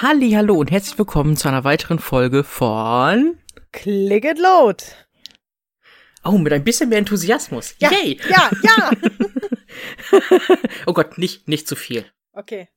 [0.00, 3.36] Hallo und herzlich willkommen zu einer weiteren Folge von
[3.72, 4.84] Click it Load.
[6.22, 7.74] Oh, mit ein bisschen mehr Enthusiasmus.
[7.80, 8.20] Ja, Yay!
[8.30, 8.92] ja, ja.
[10.86, 12.06] oh Gott, nicht, nicht zu viel.
[12.30, 12.68] Okay.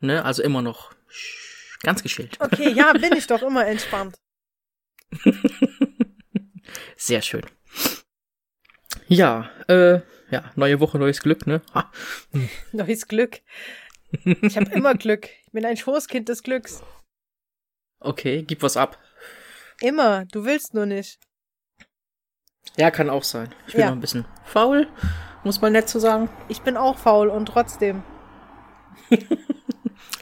[0.00, 0.94] Ne, also immer noch
[1.82, 2.38] ganz geschillt.
[2.40, 4.16] Okay, ja, bin ich doch immer entspannt.
[6.96, 7.44] Sehr schön.
[9.08, 10.00] Ja, äh,
[10.30, 11.60] ja, neue Woche, neues Glück, ne?
[11.74, 11.92] Ha.
[12.72, 13.42] Neues Glück.
[14.42, 15.28] Ich habe immer Glück.
[15.44, 16.82] Ich bin ein Schoßkind des Glücks.
[18.00, 18.98] Okay, gib was ab.
[19.80, 20.24] Immer.
[20.26, 21.18] Du willst nur nicht.
[22.76, 23.54] Ja, kann auch sein.
[23.66, 23.86] Ich bin Ja.
[23.88, 24.88] noch ein bisschen faul,
[25.44, 26.28] muss man nett zu sagen.
[26.48, 28.02] Ich bin auch faul und trotzdem.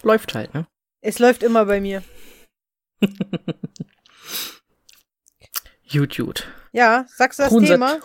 [0.03, 0.67] Läuft halt, ne?
[1.01, 2.03] Es läuft immer bei mir.
[5.93, 6.49] Gut, gut.
[6.73, 7.99] Ja, sagst du das Unser- Thema?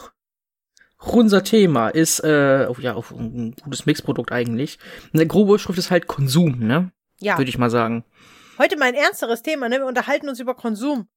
[1.04, 4.78] Unser Thema ist, äh, oh ja, auf ein gutes Mixprodukt eigentlich.
[5.14, 6.92] Eine grobe Schrift ist halt Konsum, ne?
[7.20, 7.38] Ja.
[7.38, 8.04] Würde ich mal sagen.
[8.60, 9.80] Heute mal ein ernsteres Thema, ne?
[9.80, 11.08] Wir unterhalten uns über Konsum.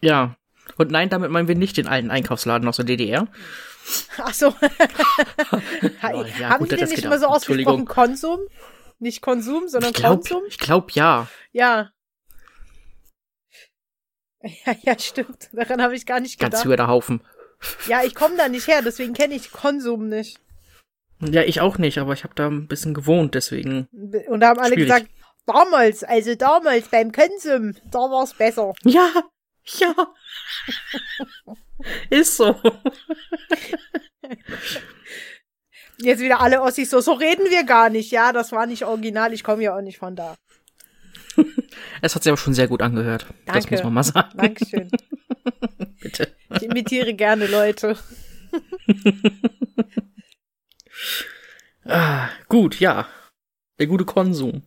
[0.00, 0.36] Ja.
[0.76, 3.28] Und nein, damit meinen wir nicht den alten Einkaufsladen aus der DDR.
[4.18, 4.48] Ach so.
[6.02, 7.84] Lol, ja, Haben gut, die denn nicht immer so ausgesprochen.
[7.84, 8.40] Konsum?
[8.98, 10.42] Nicht Konsum, sondern Ich glaub, Konsum?
[10.48, 11.28] ich glaub ja.
[11.52, 11.90] Ja.
[14.64, 15.48] Ja, ja, stimmt.
[15.52, 16.64] Daran habe ich gar nicht Ganz gedacht.
[16.66, 17.20] über der Haufen.
[17.88, 20.38] Ja, ich komme da nicht her, deswegen kenne ich Konsum nicht.
[21.20, 23.88] Ja, ich auch nicht, aber ich habe da ein bisschen gewohnt, deswegen.
[24.28, 24.88] Und da haben alle Schwierig.
[24.92, 25.10] gesagt,
[25.46, 28.74] damals, also damals beim Konsum, da war's besser.
[28.84, 29.10] Ja,
[29.78, 29.94] ja.
[32.10, 32.54] ist so.
[35.98, 38.10] Jetzt wieder alle Ossis so, so reden wir gar nicht.
[38.10, 40.34] Ja, das war nicht original, ich komme ja auch nicht von da.
[42.02, 43.26] Es hat sich aber schon sehr gut angehört.
[43.46, 43.74] Das Danke.
[43.74, 44.36] muss man mal sagen.
[44.36, 44.90] Dankeschön.
[46.00, 46.34] Bitte.
[46.54, 47.96] Ich imitiere gerne Leute.
[51.84, 53.06] Ah, gut, ja.
[53.78, 54.62] Der gute Konsum.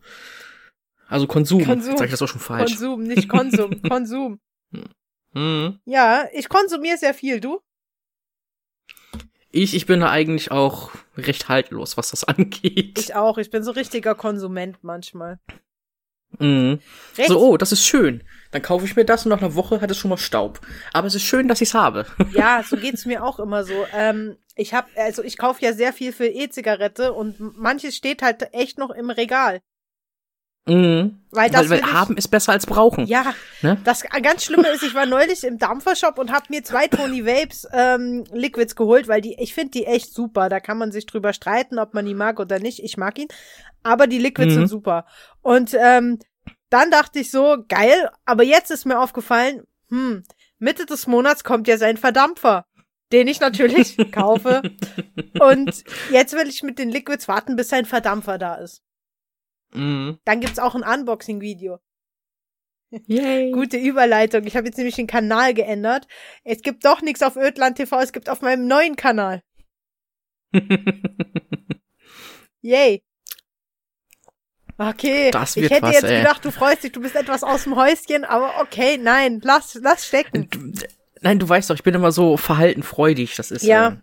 [1.07, 1.65] Also Konsum.
[1.65, 1.89] Konsum.
[1.91, 2.71] Jetzt sag ich das auch schon falsch.
[2.71, 4.39] Konsum, nicht Konsum, Konsum.
[5.33, 5.79] Mhm.
[5.85, 7.59] Ja, ich konsumiere sehr viel, du?
[9.51, 12.99] Ich, ich bin da eigentlich auch recht haltlos, was das angeht.
[12.99, 15.39] Ich auch, ich bin so richtiger Konsument manchmal.
[16.37, 16.79] Mhm.
[17.27, 18.23] So, oh, das ist schön.
[18.51, 20.59] Dann kaufe ich mir das und nach einer Woche hat es schon mal Staub.
[20.93, 22.05] Aber es ist schön, dass ich es habe.
[22.33, 23.85] Ja, so geht's mir auch immer so.
[23.93, 28.53] Ähm, ich hab, also ich kaufe ja sehr viel für E-Zigarette und manches steht halt
[28.53, 29.61] echt noch im Regal.
[30.67, 31.19] Mhm.
[31.31, 33.05] Weil das weil, weil haben ist besser als brauchen.
[33.05, 33.77] Ja, Ne?
[33.83, 37.67] das ganz Schlimme ist, ich war neulich im Dampfershop und habe mir zwei Tony Vapes
[37.73, 40.49] ähm, Liquids geholt, weil die, ich finde die echt super.
[40.49, 42.83] Da kann man sich drüber streiten, ob man die mag oder nicht.
[42.83, 43.27] Ich mag ihn,
[43.83, 44.59] aber die Liquids Mhm.
[44.59, 45.05] sind super.
[45.41, 46.19] Und ähm,
[46.69, 50.23] dann dachte ich so, geil, aber jetzt ist mir aufgefallen, hm,
[50.59, 52.65] Mitte des Monats kommt ja sein Verdampfer,
[53.11, 54.61] den ich natürlich kaufe.
[55.39, 58.83] Und jetzt will ich mit den Liquids warten, bis sein Verdampfer da ist.
[59.73, 60.19] Mhm.
[60.25, 61.79] Dann gibt's auch ein Unboxing-Video.
[63.07, 63.51] Yay.
[63.53, 64.45] Gute Überleitung.
[64.47, 66.07] Ich habe jetzt nämlich den Kanal geändert.
[66.43, 69.43] Es gibt doch nichts auf Ödland TV, es gibt auf meinem neuen Kanal.
[72.61, 73.03] Yay.
[74.77, 76.19] Okay, Das ich wird hätte was, jetzt ey.
[76.19, 80.05] gedacht, du freust dich, du bist etwas aus dem Häuschen, aber okay, nein, lass, lass
[80.07, 80.49] stecken.
[80.49, 80.71] Du-
[81.21, 83.35] Nein, du weißt doch, ich bin immer so verhalten freudig.
[83.35, 83.87] Das ist Ja.
[83.89, 84.01] ähm,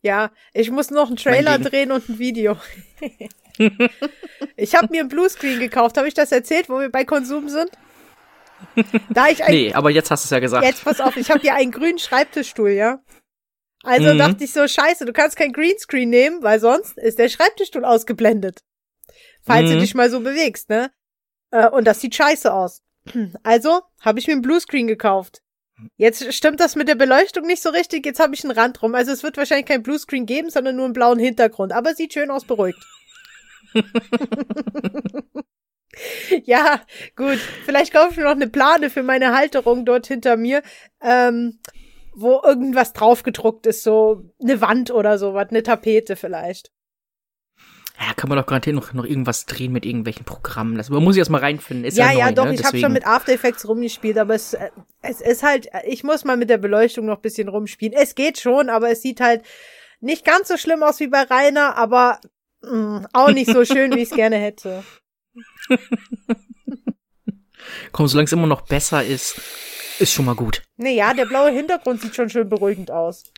[0.00, 2.56] Ja, ich muss noch einen Trailer drehen und ein Video.
[4.56, 5.96] ich habe mir ein Bluescreen gekauft.
[5.96, 7.70] Habe ich das erzählt, wo wir bei Konsum sind?
[9.10, 10.64] Da ich ein Nee, aber jetzt hast du es ja gesagt.
[10.64, 13.00] Jetzt pass auf, ich habe hier einen grünen Schreibtischstuhl, ja.
[13.82, 14.18] Also Mhm.
[14.18, 18.60] dachte ich so, scheiße, du kannst kein Greenscreen nehmen, weil sonst ist der Schreibtischstuhl ausgeblendet.
[19.42, 19.80] Falls du Mhm.
[19.80, 20.90] dich mal so bewegst, ne?
[21.50, 22.82] Äh, und das sieht scheiße aus.
[23.42, 25.42] Also habe ich mir einen Bluescreen gekauft.
[25.96, 28.94] Jetzt stimmt das mit der Beleuchtung nicht so richtig, jetzt habe ich einen Rand rum.
[28.94, 31.72] Also es wird wahrscheinlich kein Bluescreen geben, sondern nur einen blauen Hintergrund.
[31.72, 32.78] Aber sieht schön aus, beruhigt.
[36.44, 36.80] ja,
[37.16, 37.38] gut.
[37.64, 40.62] Vielleicht kaufe ich mir noch eine Plane für meine Halterung dort hinter mir,
[41.02, 41.58] ähm,
[42.14, 46.70] wo irgendwas draufgedruckt ist, so eine Wand oder sowas, eine Tapete vielleicht.
[48.00, 50.76] Ja, kann man doch garantiert noch, noch irgendwas drehen mit irgendwelchen Programmen.
[50.76, 51.84] Das man muss ich erst mal reinfinden.
[51.84, 52.54] Ist ja, ja, ja, neu, doch, ne?
[52.54, 54.70] ich habe schon mit After Effects rumgespielt, aber es, äh,
[55.00, 57.96] es ist halt, ich muss mal mit der Beleuchtung noch ein bisschen rumspielen.
[57.96, 59.44] Es geht schon, aber es sieht halt
[60.00, 62.18] nicht ganz so schlimm aus wie bei Rainer, aber
[62.70, 64.84] mh, auch nicht so schön, wie ich es gerne hätte.
[67.92, 69.40] Komm, solange es immer noch besser ist,
[69.98, 70.62] ist schon mal gut.
[70.76, 73.32] Naja, der blaue Hintergrund sieht schon schön beruhigend aus.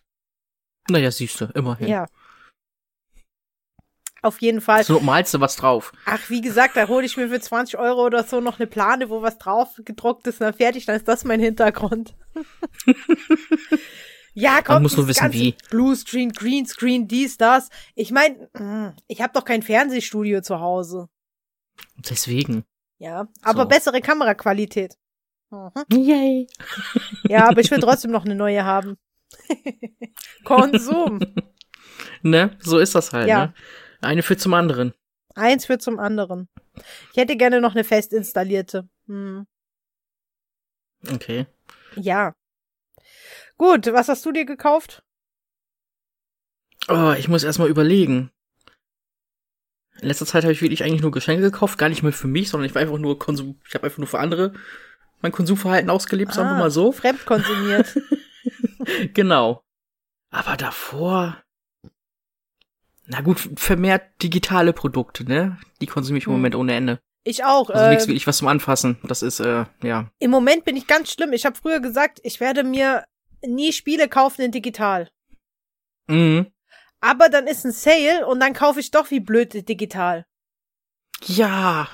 [0.88, 1.88] Naja, siehst du, immerhin.
[1.88, 2.06] Ja.
[4.23, 4.82] Auf jeden Fall.
[4.82, 5.93] So malst du was drauf.
[6.05, 9.08] Ach, wie gesagt, da hole ich mir für 20 Euro oder so noch eine Plane,
[9.08, 12.14] wo was drauf gedruckt ist, und dann fertig, dann ist das mein Hintergrund.
[14.36, 15.54] ja, komm, Man muss nur wissen, wie.
[15.70, 17.68] Bluescreen, Greenscreen, dies, das.
[17.94, 21.08] Ich meine, ich habe doch kein Fernsehstudio zu Hause.
[22.08, 22.64] Deswegen.
[22.98, 23.68] Ja, aber So.
[23.68, 24.96] bessere Kameraqualität.
[25.50, 25.70] Mhm.
[25.92, 26.46] Yay.
[27.28, 28.96] Ja, aber ich will trotzdem noch eine neue haben.
[30.44, 31.18] Konsum.
[32.22, 32.56] Ne?
[32.60, 33.46] So ist das halt, Ja.
[33.46, 33.54] ne?
[34.00, 34.92] Eine führt zum anderen.
[35.34, 36.48] Eins wird zum anderen.
[37.12, 38.88] Ich hätte gerne noch eine fest installierte.
[39.06, 39.46] Hm.
[41.12, 41.46] Okay.
[41.96, 42.34] Ja.
[43.58, 45.02] Gut, was hast du dir gekauft?
[46.88, 48.30] Oh, ich muss erstmal überlegen.
[50.00, 52.50] In letzter Zeit habe ich wirklich eigentlich nur Geschenke gekauft, gar nicht mal für mich,
[52.50, 54.52] sondern ich war einfach nur Konsum, ich habe einfach nur für andere
[55.22, 56.92] mein Konsumverhalten ausgelebt, sagen wir Ah, mal so.
[56.92, 57.96] Fremd konsumiert.
[59.14, 59.64] Genau.
[60.30, 61.42] Aber davor.
[63.06, 65.58] Na gut, vermehrt digitale Produkte, ne?
[65.80, 66.38] Die konsumiere ich im Hm.
[66.38, 67.00] Moment ohne Ende.
[67.24, 67.70] Ich auch.
[67.70, 68.98] Also äh, nichts wirklich was zum Anfassen.
[69.02, 70.08] Das ist, äh, ja.
[70.20, 71.32] Im Moment bin ich ganz schlimm.
[71.32, 73.04] Ich habe früher gesagt, ich werde mir
[73.44, 75.10] nie Spiele kaufen in digital.
[76.06, 76.52] Mhm.
[77.00, 80.26] Aber dann ist ein Sale und dann kaufe ich doch wie blöd digital.
[81.24, 81.88] Ja.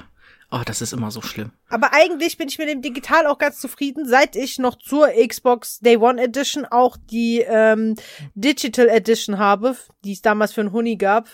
[0.50, 1.52] Oh, das ist immer so schlimm.
[1.70, 5.78] Aber eigentlich bin ich mit dem Digital auch ganz zufrieden, seit ich noch zur Xbox
[5.78, 7.94] Day One Edition auch die ähm,
[8.34, 11.28] Digital Edition habe, die es damals für einen Huni gab.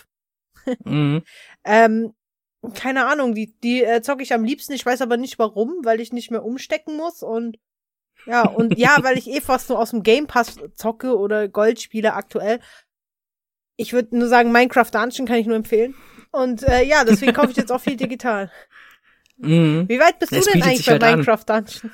[0.85, 1.23] Mhm.
[1.65, 2.15] Ähm,
[2.75, 4.73] keine Ahnung, die, die äh, zocke ich am liebsten.
[4.73, 7.59] Ich weiß aber nicht warum, weil ich nicht mehr umstecken muss und
[8.27, 11.81] ja, und ja, weil ich eh fast nur aus dem Game Pass zocke oder Gold
[11.81, 12.61] spiele aktuell.
[13.77, 15.95] Ich würde nur sagen, Minecraft Dungeon kann ich nur empfehlen.
[16.31, 18.51] Und äh, ja, deswegen kaufe ich jetzt auch viel digital.
[19.39, 19.89] Mhm.
[19.89, 21.11] Wie weit bist Es du denn eigentlich bei halt an.
[21.13, 21.93] Minecraft Dungeon?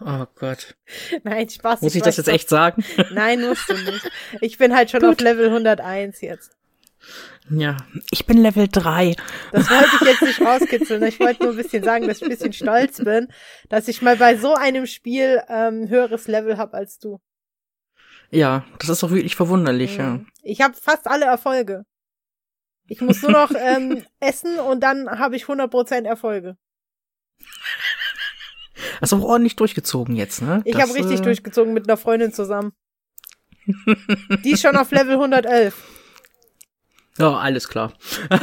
[0.00, 0.76] Oh Gott.
[1.22, 1.82] Nein, Spaß.
[1.82, 2.84] Muss ich das jetzt echt sagen?
[3.12, 4.10] Nein, musst du nicht.
[4.40, 6.56] Ich bin halt schon auf Level 101 jetzt.
[7.50, 7.76] Ja.
[8.10, 9.16] Ich bin Level 3.
[9.52, 11.02] Das wollte ich jetzt nicht rauskitzeln.
[11.02, 13.28] Ich wollte nur ein bisschen sagen, dass ich ein bisschen stolz bin,
[13.68, 17.20] dass ich mal bei so einem Spiel ähm, höheres Level habe als du.
[18.30, 20.14] Ja, das ist doch wirklich verwunderlich, ja.
[20.14, 20.26] Mhm.
[20.42, 21.84] Ich habe fast alle Erfolge.
[22.86, 26.56] Ich muss nur noch ähm, essen und dann habe ich 100% Erfolge.
[29.00, 30.62] Hast du auch ordentlich durchgezogen jetzt, ne?
[30.64, 32.72] Ich habe richtig äh, durchgezogen mit einer Freundin zusammen.
[34.44, 35.93] Die ist schon auf Level 111.
[37.18, 37.92] Ja, alles klar.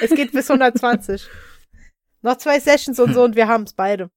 [0.00, 1.28] Es geht bis 120.
[2.22, 4.10] Noch zwei Sessions und so und wir haben es beide.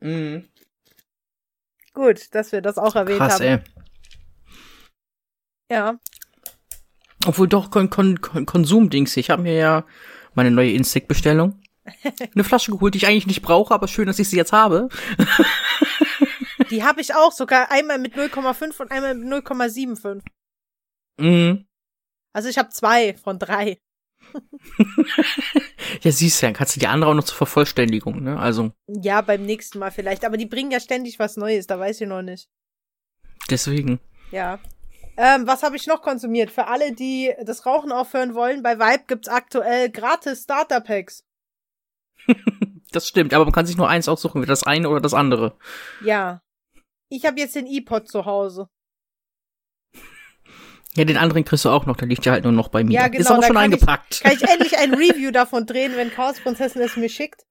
[0.00, 0.46] Mhm.
[1.94, 3.42] Gut, dass wir das auch erwähnt Krass, haben.
[3.42, 3.58] ey.
[5.70, 5.98] Ja.
[7.24, 9.16] Obwohl doch Kon Kon Kon Konsumdings.
[9.16, 9.86] Ich habe mir ja
[10.34, 11.58] meine neue Instinct-Bestellung.
[12.34, 14.88] Eine Flasche geholt, die ich eigentlich nicht brauche, aber schön, dass ich sie jetzt habe.
[16.70, 20.22] Die habe ich auch sogar einmal mit 0,5 und einmal mit 0,75.
[21.18, 21.66] Mhm.
[22.32, 23.78] Also ich habe zwei von drei.
[26.02, 28.38] Ja, siehst du, dann kannst du die andere auch noch zur Vervollständigung, ne?
[28.38, 30.24] Also, Ja, beim nächsten Mal vielleicht.
[30.24, 32.48] Aber die bringen ja ständig was Neues, da weiß ich noch nicht.
[33.50, 34.00] deswegen.
[34.30, 34.58] Ja.
[35.16, 36.50] Ähm, was habe ich noch konsumiert?
[36.50, 41.24] Für alle, die das Rauchen aufhören wollen, bei Vibe gibt's aktuell gratis Starter-Packs.
[42.92, 45.56] Das stimmt, aber man kann sich nur eins aussuchen, wie das eine oder das andere.
[46.04, 46.42] Ja.
[47.08, 48.68] Ich habe jetzt den iPod zu Hause.
[50.94, 52.92] Ja, den anderen kriegst du auch noch, der liegt ja halt nur noch bei mir.
[52.92, 54.20] Ja, Ist genau, aber da schon kann ich- eingepackt.
[54.22, 57.42] Kann ich endlich ein Review davon drehen, wenn Chaosprinzessin es mir schickt?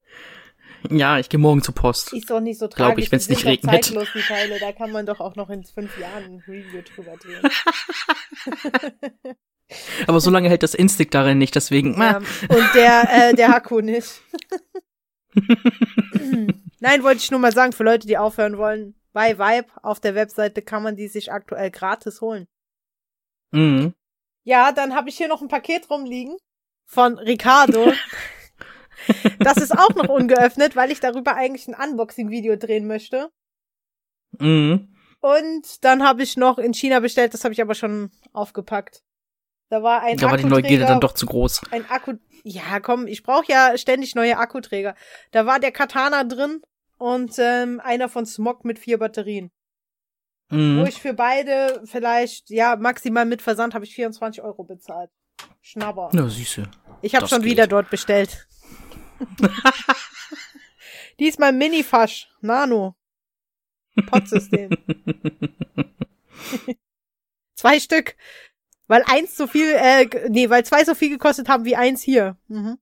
[0.89, 2.11] ja, ich gehe morgen zur Post.
[2.13, 3.05] Ist doch nicht so tragisch.
[3.05, 3.93] ich, wenn's die nicht regnet.
[4.27, 4.59] Teile.
[4.59, 7.47] Da kann man doch auch noch in fünf Jahren ein Review drüber drehen.
[10.07, 11.93] Aber so lange hält das Instinct darin nicht, deswegen.
[11.99, 14.21] Ja, na, und der, äh, der Haku nicht.
[16.79, 20.15] Nein, wollte ich nur mal sagen, für Leute, die aufhören wollen, bei Vibe auf der
[20.15, 22.47] Webseite kann man die sich aktuell gratis holen.
[23.51, 23.93] Mhm.
[24.43, 26.35] Ja, dann habe ich hier noch ein Paket rumliegen
[26.85, 27.93] von Ricardo.
[29.39, 33.29] das ist auch noch ungeöffnet, weil ich darüber eigentlich ein Unboxing-Video drehen möchte.
[34.39, 34.95] Mhm.
[35.19, 39.03] Und dann habe ich noch in China bestellt, das habe ich aber schon aufgepackt.
[39.69, 41.61] Da war ein Da war die Neugierde dann doch zu groß.
[41.71, 42.15] ein Akku.
[42.43, 44.95] Ja, komm, ich brauche ja ständig neue Akkuträger.
[45.31, 46.61] Da war der Katana drin
[46.97, 49.51] und ähm, einer von Smog mit vier Batterien.
[50.51, 50.85] Wo Mhm.
[50.85, 55.09] ich für beide vielleicht, ja, maximal mit Versand habe ich 24 Euro bezahlt.
[55.61, 56.09] Schnabber.
[56.13, 56.63] Ja, süße.
[57.01, 57.51] Ich habe schon geht.
[57.51, 58.47] wieder dort bestellt.
[61.19, 62.95] Diesmal Mini-Fasch, Nano.
[64.07, 64.71] Potsystem.
[67.55, 68.15] zwei Stück.
[68.87, 72.37] Weil eins so viel, äh, nee, weil zwei so viel gekostet haben wie eins hier.
[72.47, 72.77] Mhm.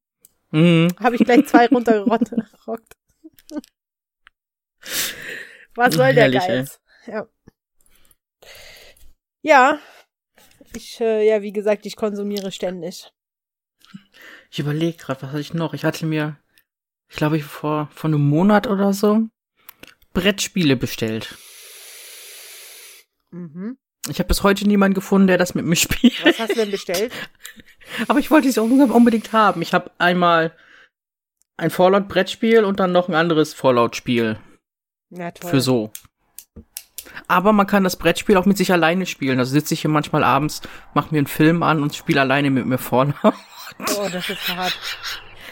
[0.51, 0.87] Mhm.
[0.99, 2.31] Habe ich gleich zwei runtergerockt.
[5.75, 6.79] Was soll der Herrlich, Geiz?
[7.05, 7.27] Ja.
[9.41, 9.79] Ja.
[10.75, 13.11] Ich, äh, ja, wie gesagt, ich konsumiere ständig.
[14.51, 15.73] Ich überlege gerade, was hatte ich noch?
[15.73, 16.37] Ich hatte mir,
[17.07, 19.27] ich glaube, ich vor, vor einem Monat oder so
[20.13, 21.37] Brettspiele bestellt.
[23.31, 23.77] Mhm.
[24.07, 26.23] Ich habe bis heute niemanden gefunden, der das mit mir spielt.
[26.25, 27.13] Was hast du denn bestellt?
[28.07, 29.61] Aber ich wollte es unbedingt haben.
[29.61, 30.55] Ich habe einmal
[31.57, 34.39] ein Fallout-Brettspiel und dann noch ein anderes Fallout-Spiel.
[35.09, 35.49] Ja, toll.
[35.49, 35.91] Für so.
[37.27, 39.39] Aber man kann das Brettspiel auch mit sich alleine spielen.
[39.39, 40.61] Also sitze ich hier manchmal abends,
[40.93, 43.33] mach mir einen Film an und spiele alleine mit mir Fallout.
[43.97, 44.77] Oh, das ist hart.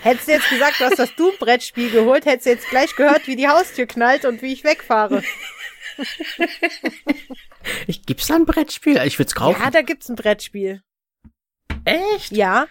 [0.01, 3.36] Hättest du jetzt gesagt, du hast das Doom-Brettspiel geholt, hättest du jetzt gleich gehört, wie
[3.36, 5.24] die Haustür knallt und wie ich wegfahre.
[7.88, 8.97] Ich, gibt's da ein Brettspiel?
[9.05, 9.62] Ich will's kaufen.
[9.62, 10.81] Ja, da gibt's ein Brettspiel.
[11.86, 12.31] Echt?
[12.31, 12.67] Ja.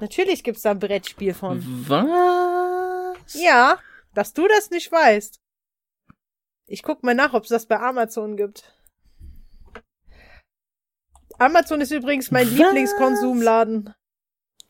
[0.00, 1.62] Natürlich gibt's da ein Brettspiel von.
[1.88, 3.34] Was?
[3.34, 3.78] Ja,
[4.14, 5.40] dass du das nicht weißt.
[6.66, 8.74] Ich guck mal nach, ob es das bei Amazon gibt.
[11.38, 12.48] Amazon ist übrigens mein?
[12.48, 13.94] Lieblingskonsumladen.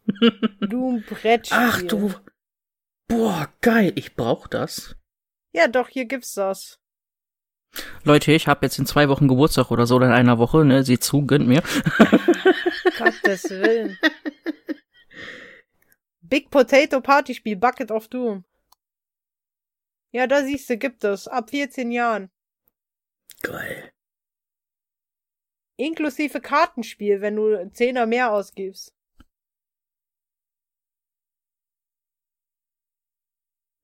[0.60, 1.58] Doom Brettspiel.
[1.58, 2.12] Ach du.
[3.08, 3.92] Boah, geil.
[3.96, 4.96] Ich brauch das.
[5.52, 6.78] Ja, doch, hier gibt's das.
[8.04, 10.82] Leute, ich habe jetzt in zwei Wochen Geburtstag oder so oder in einer Woche, ne?
[10.82, 11.62] Seht zu, gönnt mir.
[12.98, 13.98] Gottes Willen.
[16.20, 18.44] Big Potato Partyspiel, Bucket of Doom.
[20.16, 21.28] Ja, da siehst du, gibt es.
[21.28, 22.30] Ab 14 Jahren.
[23.42, 23.90] Geil.
[25.78, 28.94] Inklusive Kartenspiel, wenn du Zehner mehr ausgibst.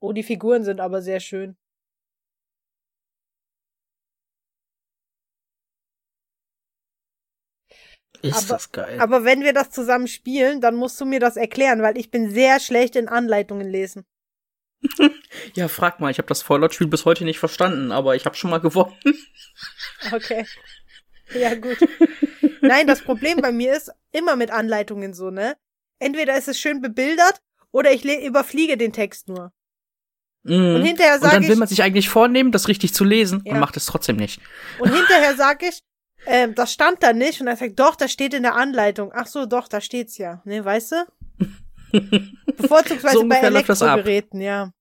[0.00, 1.58] Oh, die Figuren sind aber sehr schön.
[8.22, 9.00] Ist Aber- das geil.
[9.00, 12.30] Aber wenn wir das zusammen spielen, dann musst du mir das erklären, weil ich bin
[12.30, 14.06] sehr schlecht in Anleitungen lesen.
[15.54, 18.50] ja, frag mal, ich habe das Fallout-Spiel bis heute nicht verstanden, aber ich habe schon
[18.50, 18.94] mal gewonnen.
[20.12, 20.44] Okay.
[21.34, 21.78] Ja, gut.
[22.60, 25.56] Nein, das Problem bei mir ist immer mit Anleitungen so, ne?
[26.00, 29.52] Entweder ist es schön bebildert oder ich überfliege den Text nur.
[30.42, 30.74] Mhm.
[30.74, 33.42] Und hinterher Und dann sage will ich, man sich eigentlich vornehmen, das richtig zu lesen
[33.44, 33.52] Ja.
[33.54, 34.40] und macht es trotzdem nicht.
[34.80, 35.80] und hinterher sage ich,
[36.26, 37.40] ähm, das stand da nicht.
[37.40, 39.12] Und er sagt, doch, das steht in der Anleitung.
[39.14, 40.42] Ach so, doch, da steht's ja.
[40.44, 40.96] Ne, weißt du?
[41.92, 43.44] Bevorzugsweise So bei das.
[43.44, 44.72] Elektrogeräten, ja.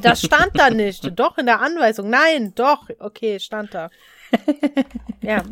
[0.00, 1.18] Das stand da nicht.
[1.18, 2.08] Doch, in der Anweisung.
[2.08, 2.88] Nein, doch.
[2.98, 3.90] Okay, stand da.
[5.20, 5.42] Ja.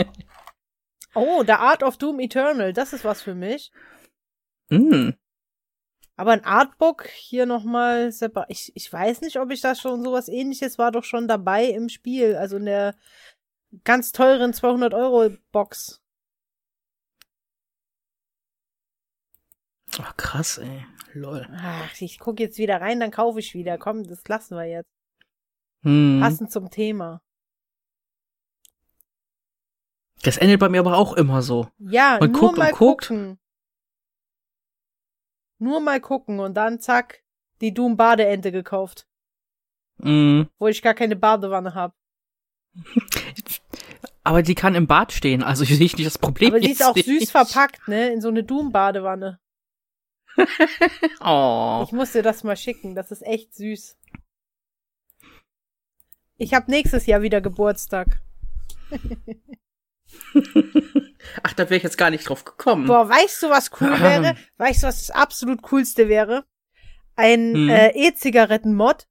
[1.15, 2.73] Oh, The Art of Doom Eternal.
[2.75, 3.73] Das ist was für mich.
[4.69, 5.15] Mhm.
[6.17, 8.51] Aber ein Artbook hier nochmal separat.
[8.51, 11.89] Ich, ich weiß nicht, ob ich da schon sowas ähnliches war doch schon dabei im
[11.89, 12.37] Spiel.
[12.37, 12.95] Also in der
[13.85, 16.01] ganz teuren 200 Euro Box.
[20.01, 20.87] Ach, krass, ey.
[21.15, 21.47] Lol.
[21.55, 23.77] Ach, ich guck jetzt wieder rein, dann kaufe ich wieder.
[23.79, 24.89] Komm, das lassen wir jetzt.
[25.83, 26.21] Hm.
[26.23, 27.21] Passend zum Thema.
[30.23, 31.69] Das endet bei mir aber auch immer so.
[31.79, 33.09] Ja, Man nur guckt und mal guckt.
[33.09, 33.39] gucken.
[35.59, 37.23] Nur mal gucken und dann zack,
[37.61, 39.07] die Doom Badeente gekauft,
[39.99, 40.49] Mhm.
[40.59, 41.95] wo ich gar keine Badewanne habe.
[44.25, 46.51] Aber die kann im Bad stehen, also sehe ich nicht das Problem.
[46.51, 47.31] Aber die ist auch süß nicht.
[47.31, 49.39] verpackt, ne, in so eine Doom Badewanne.
[51.21, 51.85] Oh.
[51.87, 53.97] Ich muss dir das mal schicken, das ist echt süß.
[56.39, 58.21] Ich habe nächstes Jahr wieder Geburtstag.
[61.43, 62.87] Ach, da wäre ich jetzt gar nicht drauf gekommen.
[62.87, 64.37] Boah, weißt du, was cool wäre?
[64.57, 66.45] Weißt du, was das absolut coolste wäre?
[67.17, 67.69] Ein Hm.
[67.69, 69.07] äh, E-Zigaretten-Mod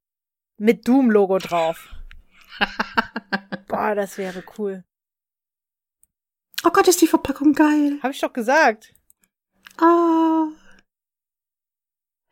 [0.58, 1.88] mit Doom-Logo drauf.
[3.68, 4.84] Boah, das wäre cool.
[6.64, 7.98] Oh Gott, ist die Verpackung geil.
[8.02, 8.92] Hab ich doch gesagt.
[9.78, 10.46] Ah.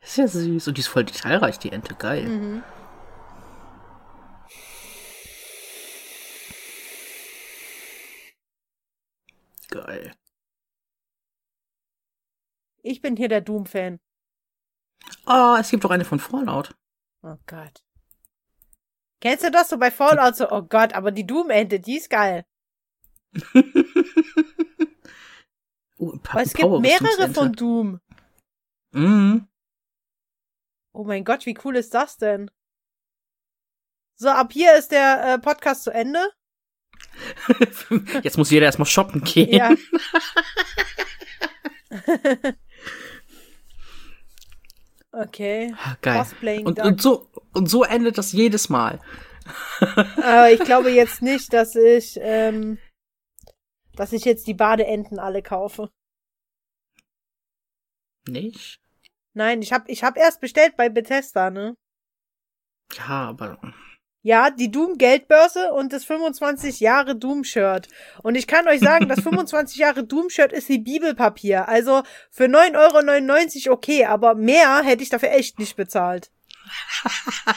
[0.01, 0.67] Ist ja süß.
[0.67, 1.95] Und die ist voll detailreich, die Ente.
[1.95, 2.27] Geil.
[2.27, 2.63] Mhm.
[9.69, 10.13] Geil.
[12.83, 13.99] Ich bin hier der Doom-Fan.
[15.27, 16.75] Oh, es gibt doch eine von Fallout.
[17.21, 17.83] Oh Gott.
[19.21, 20.49] Kennst du das so bei Fallout so?
[20.49, 22.43] Oh Gott, aber die Doom-Ente, die ist geil.
[25.97, 28.01] oh, ein Aber es gibt mehrere von Doom.
[28.91, 29.47] Mhm.
[30.93, 32.51] Oh mein Gott, wie cool ist das denn?
[34.15, 36.19] So, ab hier ist der äh, Podcast zu Ende.
[38.23, 39.49] Jetzt muss jeder erstmal shoppen gehen.
[39.49, 39.73] Ja.
[45.11, 45.73] okay.
[46.01, 46.25] Geil.
[46.63, 49.01] Und, und, so, und so endet das jedes Mal.
[49.79, 52.77] Aber ich glaube jetzt nicht, dass ich, ähm,
[53.95, 55.89] dass ich jetzt die Badeenten alle kaufe.
[58.27, 58.80] Nicht?
[59.33, 61.75] Nein, ich hab, ich hab erst bestellt bei Bethesda, ne?
[62.97, 63.57] Ja, aber.
[64.23, 67.87] Ja, die Doom Geldbörse und das 25 Jahre Doom Shirt.
[68.21, 71.67] Und ich kann euch sagen, das 25 Jahre Doom Shirt ist wie Bibelpapier.
[71.67, 76.29] Also für 9,99 Euro okay, aber mehr hätte ich dafür echt nicht bezahlt.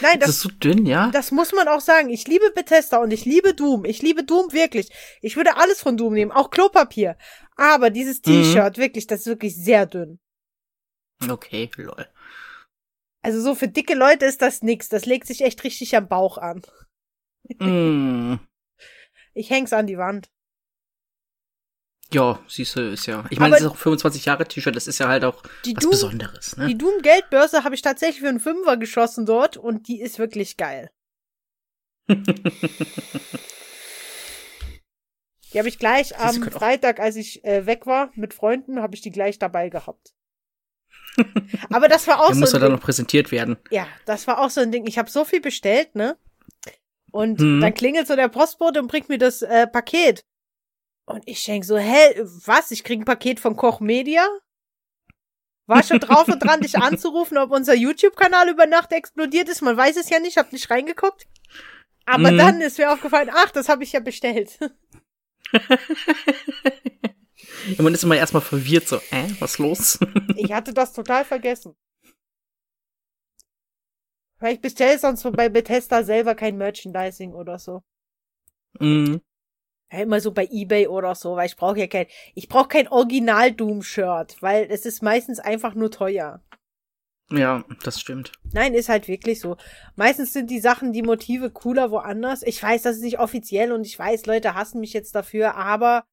[0.00, 1.10] Nein, Das das, ist so dünn, ja?
[1.12, 2.08] das muss man auch sagen.
[2.08, 3.84] Ich liebe Bethesda und ich liebe Doom.
[3.84, 4.88] Ich liebe Doom wirklich.
[5.20, 7.16] Ich würde alles von Doom nehmen, auch Klopapier.
[7.56, 8.22] Aber dieses Mhm.
[8.22, 10.18] T-Shirt, wirklich, das ist wirklich sehr dünn.
[11.30, 12.06] Okay, lol.
[13.22, 14.88] Also so für dicke Leute ist das nix.
[14.88, 16.62] Das legt sich echt richtig am Bauch an.
[17.58, 18.36] Mm.
[19.36, 20.30] Ich häng's an die Wand.
[22.12, 23.24] Ja, siehst du, ist ja.
[23.30, 25.90] Ich meine, es ist auch 25 Jahre T-Shirt, das ist ja halt auch was Doom,
[25.90, 26.68] Besonderes, ne?
[26.68, 30.56] die Doom Geldbörse habe ich tatsächlich für einen Fünfer geschossen dort und die ist wirklich
[30.56, 30.92] geil.
[35.54, 39.02] Die habe ich gleich am Freitag, als ich äh, weg war mit Freunden, habe ich
[39.02, 40.12] die gleich dabei gehabt.
[41.70, 42.78] Aber das war auch Der so muss ja ein dann Ding.
[42.78, 43.56] noch präsentiert werden.
[43.70, 44.86] Ja, das war auch so ein Ding.
[44.86, 46.16] Ich habe so viel bestellt, ne?
[47.12, 47.60] Und Mhm.
[47.60, 50.24] dann klingelt so der Postbote und bringt mir das äh, Paket.
[51.06, 52.70] Und ich denk so, hä, was?
[52.70, 54.26] Ich krieg ein Paket von Koch Media?
[55.66, 59.62] War schon drauf und dran, dich anzurufen, ob unser YouTube-Kanal über Nacht explodiert ist.
[59.62, 61.26] Man weiß es ja nicht, hab nicht reingeguckt.
[62.06, 62.36] Aber Mhm.
[62.38, 64.58] dann ist mir aufgefallen, ach, das habe ich ja bestellt.
[67.76, 69.98] Ja, man ist immer erstmal verwirrt, so, äh, was los?
[70.36, 71.74] Ich hatte das total vergessen.
[74.38, 77.82] Weil ich bestelle sonst so bei Bethesda selber kein Merchandising oder so.
[78.78, 79.16] mm.
[79.92, 82.88] Ja, immer so bei eBay oder so, weil ich brauche ja kein, ich brauche kein
[82.88, 86.42] Original Doom Shirt, weil es ist meistens einfach nur teuer.
[87.30, 88.32] Ja, das stimmt.
[88.52, 89.56] Nein, ist halt wirklich so.
[89.96, 92.42] Meistens sind die Sachen, die Motive cooler woanders.
[92.42, 96.04] Ich weiß, das ist nicht offiziell und ich weiß, Leute hassen mich jetzt dafür, aber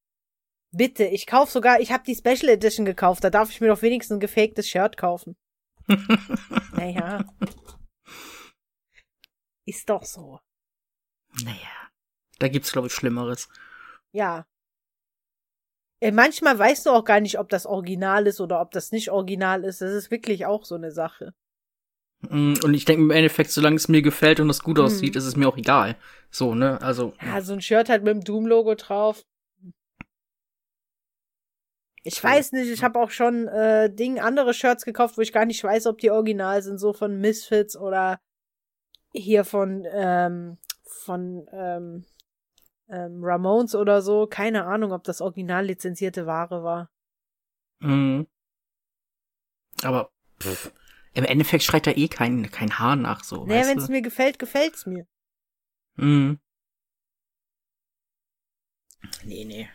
[0.71, 3.81] bitte, ich kauf sogar, ich habe die Special Edition gekauft, da darf ich mir doch
[3.81, 5.35] wenigstens ein gefaktes Shirt kaufen.
[6.75, 7.25] naja.
[9.65, 10.39] Ist doch so.
[11.43, 11.57] Naja.
[12.39, 13.47] Da gibt's, glaube ich, Schlimmeres.
[14.11, 14.45] Ja.
[16.01, 19.11] Äh, Manchmal weißt du auch gar nicht, ob das Original ist oder ob das nicht
[19.11, 19.81] Original ist.
[19.81, 21.33] Das ist wirklich auch so eine Sache.
[22.29, 24.83] Mm, Und ich denke im Endeffekt, solange es mir gefällt und es gut Mhm.
[24.85, 25.95] aussieht, ist es mir auch egal.
[26.31, 26.81] So, ne?
[26.81, 27.13] Also.
[27.21, 29.23] Ja, so ein Shirt halt mit dem Doom-Logo drauf.
[32.03, 35.45] Ich weiß nicht, ich habe auch schon äh, Ding andere Shirts gekauft, wo ich gar
[35.45, 38.19] nicht weiß, ob die original sind, so von Misfits oder
[39.13, 42.05] hier von ähm, von ähm,
[42.89, 44.25] ähm, Ramones oder so.
[44.27, 46.89] Keine Ahnung, ob das original lizenzierte Ware war.
[47.79, 48.23] Mm.
[49.83, 50.71] Aber pff,
[51.13, 53.45] im Endeffekt schreit da eh kein, kein Haar nach, so.
[53.45, 55.05] Naja, wenn es mir gefällt, gefällt's mir.
[55.95, 56.33] Mm.
[59.23, 59.69] Nee, nee.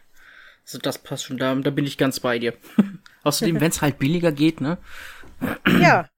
[0.67, 2.55] Also das passt schon, da, da bin ich ganz bei dir.
[3.23, 4.79] Außerdem, wenn es halt billiger geht, ne?
[5.81, 6.09] Ja.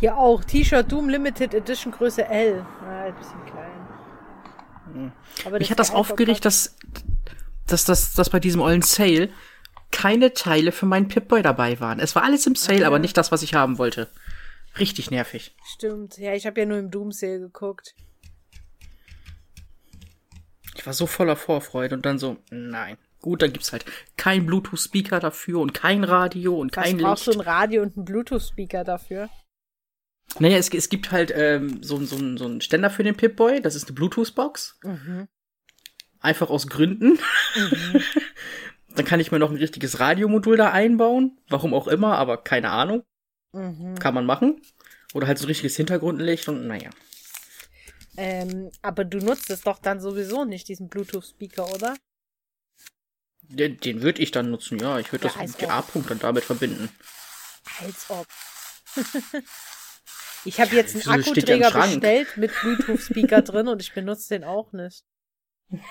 [0.00, 2.64] Hier auch T-Shirt Doom Limited Edition Größe L.
[2.84, 5.12] Ah, ein bisschen klein.
[5.44, 6.76] Aber Mich hat das aufgeregt, dass,
[7.66, 9.28] dass, dass, dass bei diesem ollen Sale
[9.90, 11.98] keine Teile für meinen Pip-Boy dabei waren.
[11.98, 12.86] Es war alles im Sale, Ah.
[12.88, 14.08] aber nicht das, was ich haben wollte.
[14.78, 15.56] Richtig nervig.
[15.74, 16.16] Stimmt.
[16.18, 17.94] Ja, ich habe ja nur im Doom Sale geguckt.
[20.78, 22.96] Ich war so voller Vorfreude und dann so, nein.
[23.20, 23.84] Gut, dann gibt's halt
[24.16, 27.36] kein Bluetooth-Speaker dafür und kein Radio und Was kein brauchst Licht.
[27.36, 29.28] du ein Radio und einen Bluetooth-Speaker dafür?
[30.38, 33.60] Naja, es, es gibt halt ähm, so, so, so einen Ständer für den Pip-Boy.
[33.60, 34.78] Das ist eine Bluetooth-Box.
[34.84, 35.26] Mhm.
[36.20, 37.18] Einfach aus Gründen.
[37.56, 38.02] Mhm.
[38.94, 41.38] Dann kann ich mir noch ein richtiges Radiomodul da einbauen.
[41.48, 43.02] Warum auch immer, aber keine Ahnung.
[43.52, 43.98] Mhm.
[43.98, 44.60] Kann man machen.
[45.12, 46.90] Oder halt so ein richtiges Hintergrundlicht und naja.
[48.18, 51.94] Ähm, aber du nutzt es doch dann sowieso nicht, diesen Bluetooth-Speaker, oder?
[53.42, 54.98] Den, den würde ich dann nutzen, ja.
[54.98, 56.88] Ich würde Ja, das mit A-Punkt dann damit verbinden.
[57.80, 58.26] Als ob.
[60.44, 61.92] ich habe jetzt wieso einen Akkuträger Schrank?
[61.92, 65.04] bestellt mit Bluetooth-Speaker drin und ich benutze den auch nicht.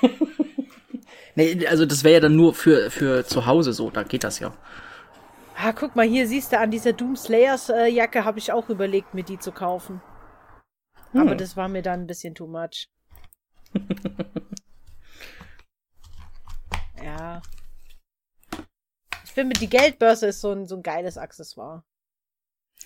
[1.36, 4.40] Nee, also das wäre ja dann nur für, für zu Hause so, da geht das
[4.40, 4.58] ja.
[5.56, 8.70] Ah, guck mal, hier siehst du, an dieser Doom Slayers äh, Jacke habe ich auch
[8.70, 10.02] überlegt, mir die zu kaufen.
[11.14, 11.38] Aber Hm.
[11.38, 12.90] das war mir dann ein bisschen too much.
[17.04, 17.42] ja.
[19.24, 21.84] Ich finde, die Geldbörse ist so ein, so ein geiles Accessoire.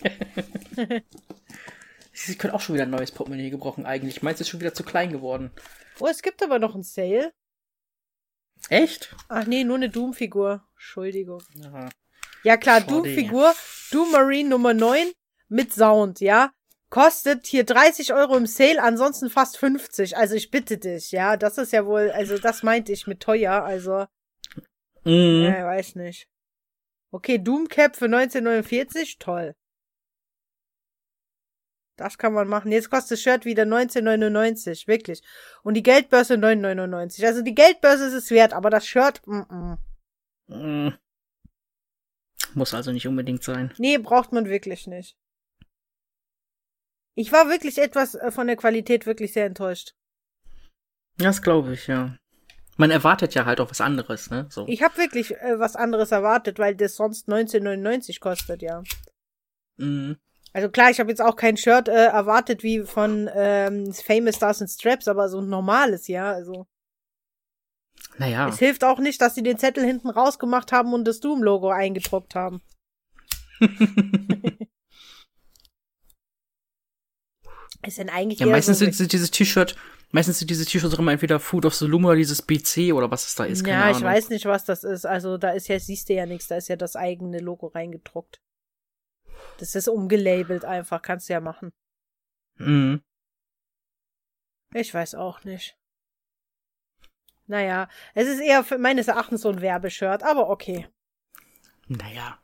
[2.13, 4.21] Sie können auch schon wieder ein neues Portemonnaie gebrochen eigentlich.
[4.21, 5.51] Meins ist schon wieder zu klein geworden.
[5.99, 7.33] Oh, es gibt aber noch einen Sale.
[8.69, 9.15] Echt?
[9.27, 10.63] Ach nee, nur eine Doom-Figur.
[10.73, 11.41] Entschuldigung.
[11.55, 11.89] Ja.
[12.43, 12.81] Ja klar.
[12.81, 13.53] Doom-Figur,
[13.91, 15.11] Doom Marine Nummer 9
[15.47, 16.51] mit Sound, ja.
[16.91, 20.17] Kostet hier 30 Euro im Sale, ansonsten fast 50.
[20.17, 21.37] Also ich bitte dich, ja.
[21.37, 24.05] Das ist ja wohl, also das meinte ich mit teuer, also,
[25.05, 25.45] Mhm.
[25.45, 26.27] ja, weiß nicht.
[27.11, 29.55] Okay, Doom Cap für 1949, toll.
[31.97, 32.71] Das kann man machen.
[32.73, 35.21] Jetzt kostet das Shirt wieder 19,99, wirklich.
[35.63, 37.25] Und die Geldbörse 9,99.
[37.25, 39.77] Also die Geldbörse ist es wert, aber das Shirt, mm, mm.
[40.47, 40.97] Mhm.
[42.53, 43.73] Muss also nicht unbedingt sein.
[43.77, 45.15] Nee, braucht man wirklich nicht.
[47.15, 49.93] Ich war wirklich etwas äh, von der Qualität wirklich sehr enttäuscht.
[51.17, 52.15] Das glaube ich, ja.
[52.77, 54.47] Man erwartet ja halt auch was anderes, ne?
[54.49, 54.65] So.
[54.67, 58.81] Ich habe wirklich äh, was anderes erwartet, weil das sonst 19,99 kostet, ja.
[59.77, 60.17] Mhm.
[60.53, 64.61] Also klar, ich habe jetzt auch kein Shirt äh, erwartet wie von ähm, Famous Stars
[64.61, 66.31] and Straps, aber so ein normales, ja.
[66.31, 66.65] Also
[68.17, 68.47] Naja.
[68.47, 72.35] es hilft auch nicht, dass sie den Zettel hinten rausgemacht haben und das Doom-Logo eingedruckt
[72.35, 72.61] haben.
[77.85, 79.75] Ist denn eigentlich ja, meistens so, sind dieses T-Shirt,
[80.11, 83.09] meistens sind diese T-Shirts auch immer entweder Food of the Loom oder dieses BC oder
[83.09, 83.65] was es da ist.
[83.65, 84.03] Ja, ich Ahnung.
[84.03, 85.05] weiß nicht, was das ist.
[85.05, 88.41] Also da ist ja, siehst du ja nichts, da ist ja das eigene Logo reingedruckt.
[89.57, 91.71] Das ist umgelabelt einfach, kannst du ja machen.
[92.57, 93.01] Mhm.
[94.73, 95.77] Ich weiß auch nicht.
[97.47, 100.87] Naja, es ist eher meines Erachtens so ein Werbeshirt, aber okay.
[101.87, 102.41] Naja.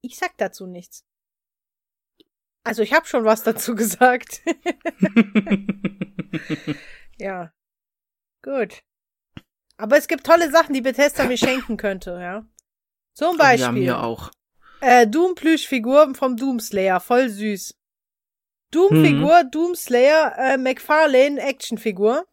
[0.00, 1.04] Ich sag dazu nichts.
[2.64, 4.40] Also ich habe schon was dazu gesagt.
[7.18, 7.52] ja.
[8.42, 8.82] Gut.
[9.76, 12.44] Aber es gibt tolle Sachen, die Bethesda mir schenken könnte, ja.
[13.14, 14.30] Zum Beispiel hier auch.
[14.80, 17.74] äh, Doom-Plüschfigur vom Doomslayer, voll süß.
[18.70, 22.24] Doom-Figur, Doomslayer, äh, McFarlane Actionfigur.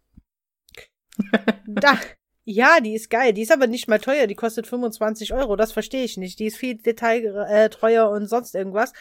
[1.67, 1.99] da,
[2.45, 3.33] ja, die ist geil.
[3.33, 4.25] Die ist aber nicht mal teuer.
[4.25, 5.57] Die kostet 25 Euro.
[5.57, 6.39] Das verstehe ich nicht.
[6.39, 8.93] Die ist viel detailtreuer und sonst irgendwas.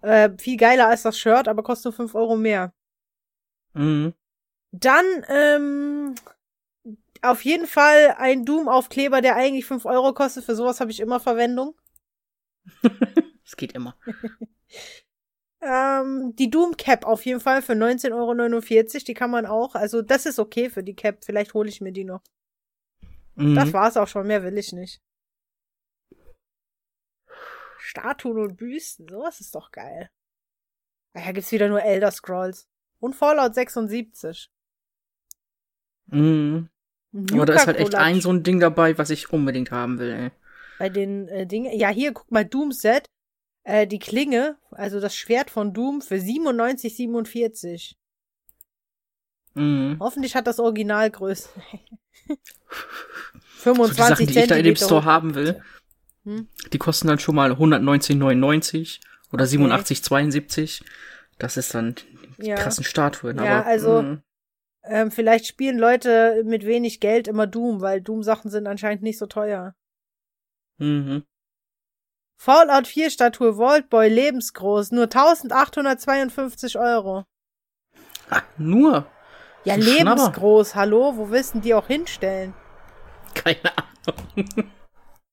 [0.00, 2.72] Äh, viel geiler als das Shirt, aber kostet nur 5 Euro mehr.
[3.74, 4.14] Mhm.
[4.70, 6.14] Dann, ähm,
[7.22, 10.44] auf jeden Fall ein Doom-Aufkleber, der eigentlich 5 Euro kostet.
[10.44, 11.74] Für sowas habe ich immer Verwendung.
[13.44, 13.96] Es geht immer.
[15.60, 18.98] Ähm, die Doom Cap auf jeden Fall für 19,49 Euro.
[19.06, 19.74] Die kann man auch.
[19.74, 21.24] Also, das ist okay für die Cap.
[21.24, 22.22] Vielleicht hole ich mir die noch.
[23.34, 23.56] Mhm.
[23.56, 24.26] Das war's auch schon.
[24.26, 25.02] Mehr will ich nicht.
[27.88, 29.08] Statuen und Büsten.
[29.08, 30.10] Sowas ist doch geil.
[31.14, 32.68] Daher gibt's wieder nur Elder Scrolls.
[33.00, 34.50] Und Fallout 76.
[36.06, 36.68] Mhm.
[37.32, 40.10] Aber da ist halt echt ein so ein Ding dabei, was ich unbedingt haben will,
[40.10, 40.30] ey.
[40.78, 41.72] bei den äh, Dingen.
[41.78, 43.08] Ja, hier, guck mal, Doom Set.
[43.64, 47.94] Äh, die Klinge, also das Schwert von Doom für 97,47.
[49.54, 49.96] Mhm.
[49.98, 51.48] Hoffentlich hat das Original Größe.
[53.60, 55.60] So die 25 Sachen, die ich da in dem Store haben will,
[56.28, 56.48] Hm?
[56.72, 59.00] die kosten dann schon mal 119,99
[59.32, 60.82] oder 87,72.
[61.38, 61.94] Das ist dann
[62.38, 62.56] die Ja.
[62.56, 63.36] krassen Statuen.
[63.38, 64.22] Ja, aber, also- mhm.
[64.84, 69.26] Ähm, vielleicht spielen Leute mit wenig Geld immer Doom, weil Doom-Sachen sind anscheinend nicht so
[69.26, 69.74] teuer.
[70.78, 71.24] Mhm.
[72.40, 77.24] Fallout 4 Statue Vaultboy lebensgroß, nur 1852 Euro.
[78.30, 79.06] Ah, nur?
[79.64, 81.16] Ja, So lebensgroß, hallo?
[81.16, 82.54] Wo willst du die auch hinstellen?
[83.34, 84.70] Keine Ahnung.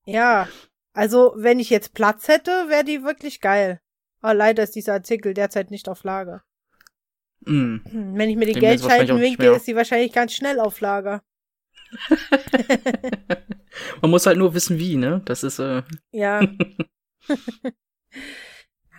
[0.05, 0.47] Ja,
[0.95, 3.81] also wenn ich jetzt Platz hätte, wäre die wirklich geil.
[4.21, 6.43] Aber leider ist dieser Artikel derzeit nicht auf Lager.
[7.45, 10.79] Hm, Wenn ich mir die Den wahrscheinlich Geldscheinen winke, ist die wahrscheinlich ganz schnell auf
[10.79, 11.21] Lager.
[14.01, 15.21] Man muss halt nur wissen, wie, ne?
[15.25, 16.41] Das ist, äh, Ja.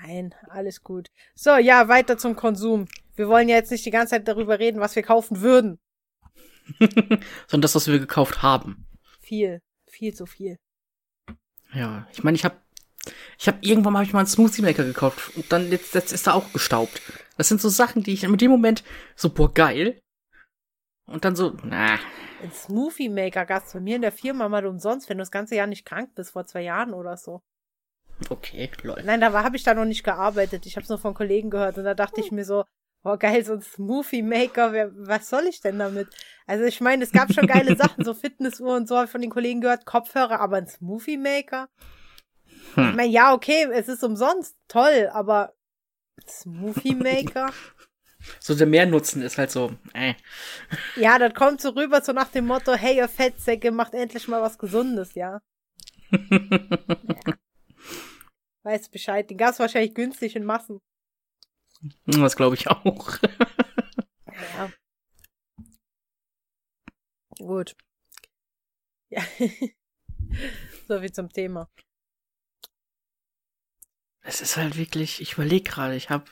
[0.02, 1.08] Nein, alles gut.
[1.34, 2.86] So, ja, weiter zum Konsum.
[3.14, 5.80] Wir wollen ja jetzt nicht die ganze Zeit darüber reden, was wir kaufen würden.
[6.78, 8.86] sondern das, was wir gekauft haben.
[9.20, 10.58] Viel, viel zu viel.
[11.76, 12.56] Ja, ich meine, ich habe
[13.38, 16.12] ich habe irgendwann mal hab ich mal einen Smoothie Maker gekauft und dann jetzt, jetzt
[16.12, 17.02] ist er auch gestaubt.
[17.36, 18.82] Das sind so Sachen, die ich in dem Moment
[19.14, 20.00] so boah geil
[21.06, 21.98] und dann so na
[22.42, 25.54] Ein Smoothie Maker gab's bei mir in der Firma mal umsonst, wenn du das ganze
[25.54, 27.42] Jahr nicht krank bist, vor zwei Jahren oder so.
[28.30, 29.02] okay lol.
[29.04, 30.64] Nein, da habe ich da noch nicht gearbeitet.
[30.64, 32.64] Ich habe es nur von Kollegen gehört und da dachte ich mir so,
[33.06, 36.08] oh geil, so ein Smoothie Maker, wer, was soll ich denn damit?
[36.46, 39.20] Also ich meine, es gab schon geile Sachen, so Fitnessuhr und so, hab ich von
[39.20, 41.68] den Kollegen gehört, Kopfhörer, aber ein Smoothie Maker?
[42.74, 42.90] Hm.
[42.90, 45.54] Ich meine, ja, okay, es ist umsonst, toll, aber
[46.28, 47.52] Smoothie Maker?
[48.40, 50.14] So der Mehrnutzen ist halt so äh.
[50.96, 54.42] ja, das kommt so rüber, so nach dem Motto, hey, ihr Fettsäcke, macht endlich mal
[54.42, 55.40] was Gesundes, ja.
[58.64, 60.80] Weiß Bescheid, den gab's wahrscheinlich günstig in Massen.
[62.06, 63.18] Das glaube ich auch.
[64.26, 64.70] Ja.
[67.38, 67.76] Gut.
[69.08, 69.22] Ja.
[70.88, 71.70] so viel zum Thema.
[74.22, 76.30] Es ist halt wirklich, ich überlege gerade, ich habe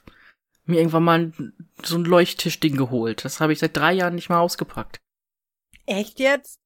[0.64, 3.24] mir irgendwann mal ein, so ein Leuchttischding geholt.
[3.24, 5.00] Das habe ich seit drei Jahren nicht mal ausgepackt.
[5.86, 6.58] Echt jetzt?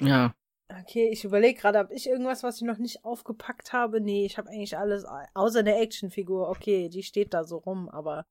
[0.00, 0.34] Ja.
[0.70, 4.00] Okay, ich überlege gerade, habe ich irgendwas, was ich noch nicht aufgepackt habe?
[4.02, 6.50] Nee, ich habe eigentlich alles, außer eine Actionfigur.
[6.50, 8.26] Okay, die steht da so rum, aber,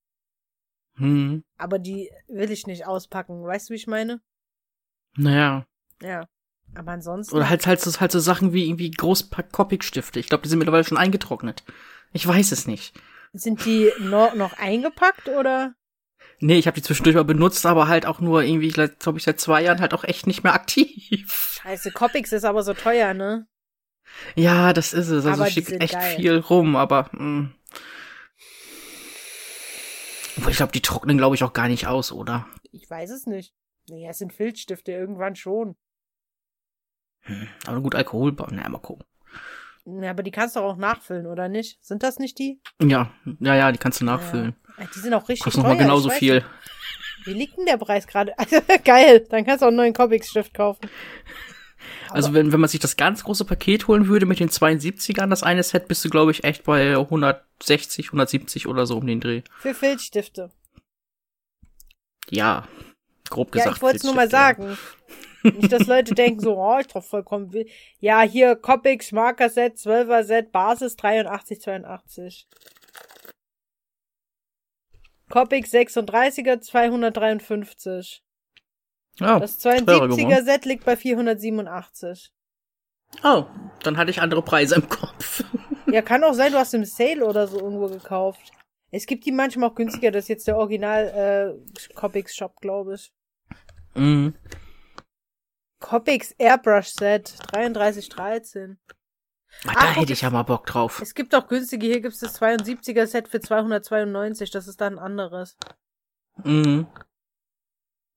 [0.97, 1.43] Hm.
[1.57, 3.43] aber die will ich nicht auspacken.
[3.43, 4.21] Weißt du, wie ich meine?
[5.15, 5.65] Naja.
[6.01, 6.27] Ja.
[6.75, 7.35] Aber ansonsten.
[7.35, 10.19] Oder halt, halt, so, halt so Sachen wie irgendwie Großpack-Copic-Stifte.
[10.19, 11.63] Ich glaube, die sind mittlerweile schon eingetrocknet.
[12.13, 12.93] Ich weiß es nicht.
[13.33, 15.73] Sind die noch, noch eingepackt oder?
[16.39, 19.39] Nee, ich habe die zwischendurch mal benutzt, aber halt auch nur irgendwie, glaube ich, seit
[19.39, 21.59] zwei Jahren halt auch echt nicht mehr aktiv.
[21.63, 23.47] Scheiße, Copics ist aber so teuer, ne?
[24.35, 25.25] Ja, das ist es.
[25.25, 26.15] Also schickt echt geil.
[26.15, 27.09] viel rum, aber.
[27.11, 27.49] Mh.
[30.37, 32.47] Obwohl, ich glaube, die trocknen, glaube ich, auch gar nicht aus, oder?
[32.71, 33.53] Ich weiß es nicht.
[33.89, 35.75] Naja, es sind Filzstifte, irgendwann schon.
[37.21, 37.47] Hm.
[37.65, 39.05] Aber gut, Alkohol, na, mal gucken.
[39.89, 41.77] Ja, aber die kannst du auch nachfüllen, oder nicht?
[41.81, 42.59] Sind das nicht die?
[42.81, 44.53] Ja, ja, ja, die kannst du nachfüllen.
[44.77, 44.85] Ja.
[44.93, 45.69] Die sind auch richtig Kostet teuer.
[45.71, 46.43] nochmal genauso viel.
[47.23, 48.37] Wie liegt denn der Preis gerade?
[48.37, 50.89] Also, geil, dann kannst du auch einen neuen Comics-Stift kaufen.
[52.09, 55.43] Also wenn, wenn man sich das ganz große Paket holen würde mit den 72ern, das
[55.43, 59.41] eine Set, bist du, glaube ich, echt bei 160, 170 oder so um den Dreh.
[59.59, 60.51] Für Filzstifte.
[62.29, 62.67] Ja,
[63.29, 63.77] grob Ja, gesagt.
[63.77, 65.26] ich wollte es nur mal Filzstift, ja.
[65.43, 67.69] Nicht, dass Leute denken so, oh, ist doch vollkommen wild.
[67.99, 72.47] Ja, hier Copics, Marker-Set, 12er Set, Basis 83, 82.
[75.29, 78.23] Copics 36er 253.
[79.19, 80.45] Oh, Das teurer 72er geworden.
[80.45, 82.31] Set liegt bei 487.
[83.23, 83.45] Oh,
[83.83, 85.43] dann hatte ich andere Preise im Kopf.
[85.89, 88.51] Ja, kann auch sein, du hast im Sale oder so irgendwo gekauft.
[88.91, 92.95] Es gibt die manchmal auch günstiger, das ist jetzt der Original äh, Copics Shop, glaube
[92.95, 93.13] ich.
[93.95, 94.33] mhm.
[95.87, 98.77] Copics Airbrush Set 3313.
[99.65, 101.01] Ah, Ah, da hätte ich ja mal Bock drauf.
[101.01, 104.95] Es gibt auch günstige, hier gibt es das 72er Set für 292, das ist dann
[104.95, 105.55] ein anderes.
[106.43, 106.87] Mhm.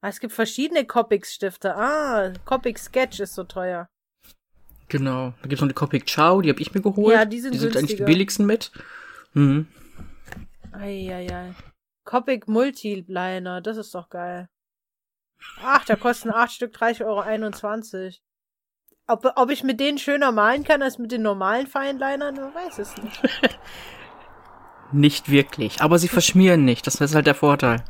[0.01, 1.77] Ah, es gibt verschiedene Copics Stifte.
[1.77, 3.89] Ah, Copics Sketch ist so teuer.
[4.89, 5.33] Genau.
[5.41, 7.15] Da gibt's noch die Copic Ciao, die habe ich mir geholt.
[7.15, 8.73] Ja, die sind Die sind eigentlich die billigsten mit.
[9.35, 9.69] Mhm.
[10.73, 11.55] Eieiei.
[12.05, 14.49] Copic Multiliner, das ist doch geil.
[15.63, 18.15] Ach, da kosten acht Stück 30,21 Euro.
[19.07, 22.79] Ob, ob ich mit denen schöner malen kann als mit den normalen Feinlinern, man weiß
[22.79, 23.21] es nicht.
[24.93, 25.81] Nicht wirklich.
[25.83, 26.85] Aber sie verschmieren nicht.
[26.87, 27.85] Das ist halt der Vorteil.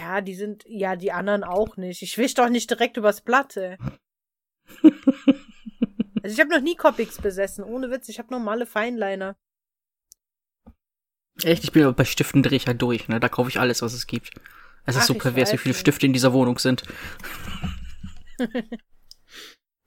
[0.00, 2.02] Ja, die sind, ja, die anderen auch nicht.
[2.02, 3.76] Ich wisch doch nicht direkt übers Blatt, ey.
[6.22, 8.08] Also ich habe noch nie Copics besessen, ohne Witz.
[8.10, 9.36] Ich habe normale Feinliner.
[11.42, 13.20] Echt, ich bin aber bei Stiften dreh ich halt durch, ne?
[13.20, 14.30] Da kaufe ich alles, was es gibt.
[14.86, 15.80] Es ist so pervers, wie viele nicht.
[15.80, 16.82] Stifte in dieser Wohnung sind.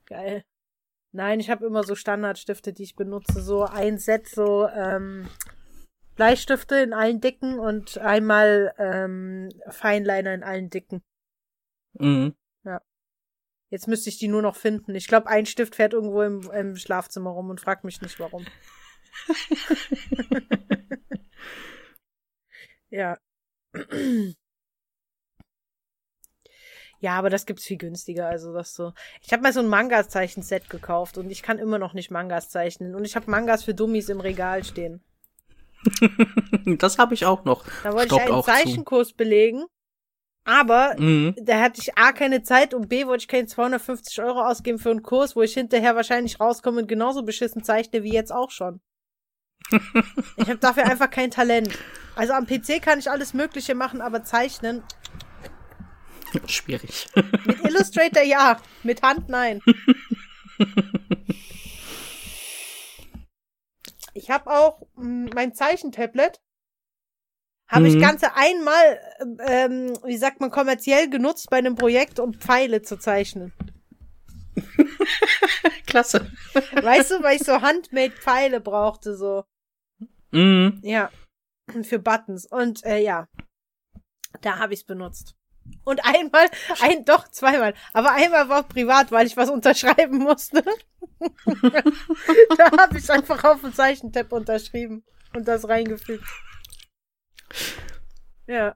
[0.06, 0.44] Geil.
[1.12, 3.42] Nein, ich habe immer so Standardstifte, die ich benutze.
[3.42, 5.28] So ein Set, so ähm,
[6.16, 11.04] Bleistifte in allen Dicken und einmal ähm, Feinliner in allen Dicken.
[11.94, 12.36] Mhm.
[13.74, 14.94] Jetzt müsste ich die nur noch finden.
[14.94, 18.46] Ich glaube, ein Stift fährt irgendwo im, im Schlafzimmer rum und fragt mich nicht warum.
[22.92, 23.18] ja.
[27.04, 28.94] Ja, aber das gibt's viel günstiger, also das so.
[29.22, 32.96] Ich habe mal so ein Mangas-Zeichen-Set gekauft und ich kann immer noch nicht Mangas zeichnen
[32.96, 35.04] und ich habe Mangas für Dummies im Regal stehen.
[36.80, 37.66] Das habe ich auch noch.
[37.84, 38.52] Da wollte ich Staubt einen auch zu.
[38.52, 39.66] Zeichenkurs belegen,
[40.46, 41.36] aber Mhm.
[41.42, 44.92] da hatte ich A keine Zeit und B wollte ich keine 250 Euro ausgeben für
[44.92, 48.80] einen Kurs, wo ich hinterher wahrscheinlich rauskomme und genauso beschissen zeichne wie jetzt auch schon.
[50.38, 51.78] ich habe dafür einfach kein Talent.
[52.16, 54.84] Also am PC kann ich alles Mögliche machen, aber zeichnen
[56.48, 57.08] Schwierig.
[57.46, 59.62] mit Illustrator ja, mit Hand nein.
[64.14, 66.40] Ich habe auch mh, mein Zeichentablet.
[67.68, 68.02] Habe ich Mhm.
[68.02, 69.00] ganze einmal,
[69.40, 73.54] ähm, wie sagt man, kommerziell genutzt bei einem Projekt, um Pfeile zu zeichnen.
[75.88, 76.32] Klasse.
[76.54, 79.46] Weißt du, weil ich so handmade Pfeile brauchte, so.
[80.32, 80.80] Mhm.
[80.84, 81.10] Ja.
[81.84, 82.46] Für Buttons.
[82.46, 83.28] Und äh, ja.
[84.42, 85.36] Da habe ich's benutzt.
[85.86, 86.50] Und einmal,
[86.82, 87.74] ein, doch, zweimal.
[87.92, 90.64] Aber einmal war privat, weil ich was unterschreiben musste.
[92.58, 95.04] da habe ich einfach auf dem Zeichentab unterschrieben
[95.36, 96.26] und das reingefügt.
[98.48, 98.76] Ja.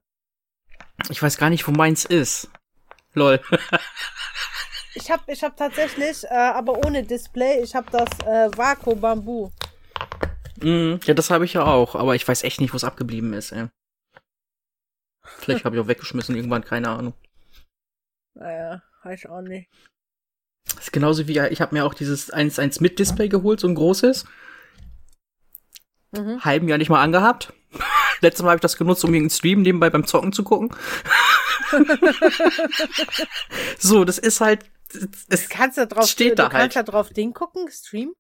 [1.10, 2.50] Ich weiß gar nicht, wo meins ist.
[3.14, 3.40] Lol.
[4.94, 9.52] Ich habe ich hab tatsächlich, äh, aber ohne Display, ich habe das äh, Vaku Bambu.
[10.60, 11.00] Mhm.
[11.06, 13.52] Ja, das habe ich ja auch, aber ich weiß echt nicht, wo es abgeblieben ist,
[13.52, 13.68] ey.
[15.40, 17.14] Vielleicht habe ich auch weggeschmissen irgendwann, keine Ahnung.
[18.34, 19.70] Naja, weiß ich auch nicht.
[20.76, 23.76] Das ist genauso wie, ich habe mir auch dieses 1.1 mit Display geholt, so ein
[23.76, 24.26] großes.
[26.12, 26.44] Mhm.
[26.44, 27.54] Halben Jahr nicht mal angehabt.
[28.22, 30.76] Letztes Mal habe ich das genutzt, um irgendeinen Stream nebenbei beim Zocken zu gucken.
[33.78, 34.66] so, das ist halt,
[35.30, 36.88] es, Kannst du drauf, Steht du da kannst halt.
[36.88, 38.14] da drauf Ding gucken, Stream?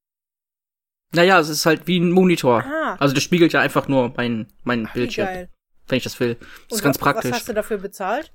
[1.13, 2.63] naja, es ist halt wie ein Monitor.
[2.63, 2.95] Ah.
[2.99, 5.49] Also das spiegelt ja einfach nur mein, mein Ach, Bildschirm, geil.
[5.87, 6.35] Wenn ich das will.
[6.69, 7.31] Das ist ganz was, praktisch.
[7.31, 8.33] Was hast du dafür bezahlt?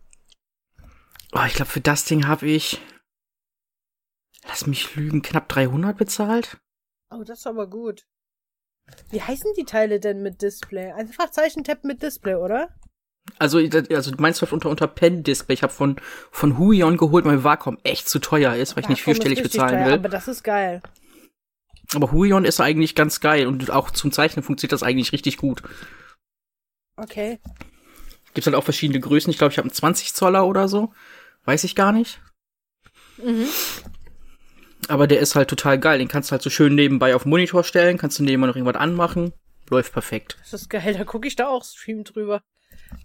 [1.32, 2.80] Oh, ich glaube, für das Ding habe ich,
[4.46, 6.58] lass mich lügen, knapp 300 bezahlt.
[7.10, 8.06] Oh, das ist aber gut.
[9.10, 10.92] Wie heißen die Teile denn mit Display?
[10.92, 12.68] Einfach Zeichentab mit Display, oder?
[13.38, 15.54] Also, also du meinst unter, unter Pen Display.
[15.54, 15.96] Ich habe von,
[16.30, 19.86] von Huion geholt, weil Wacom echt zu teuer ist, weil ich nicht vierstellig bezahlen teuer,
[19.86, 19.94] will.
[19.94, 20.82] Aber das ist geil.
[21.94, 25.62] Aber Huion ist eigentlich ganz geil und auch zum Zeichnen funktioniert das eigentlich richtig gut.
[27.02, 27.40] Okay.
[28.34, 29.30] Gibt halt auch verschiedene Größen.
[29.30, 30.92] Ich glaube, ich habe einen 20 Zoller oder so.
[31.44, 32.20] Weiß ich gar nicht.
[33.18, 33.48] Mhm.
[34.88, 35.98] Aber der ist halt total geil.
[35.98, 38.56] Den kannst du halt so schön nebenbei auf den Monitor stellen, kannst du nebenbei noch
[38.56, 39.32] irgendwas anmachen.
[39.70, 40.38] Läuft perfekt.
[40.40, 42.42] Das ist geil, da gucke ich da auch Stream drüber.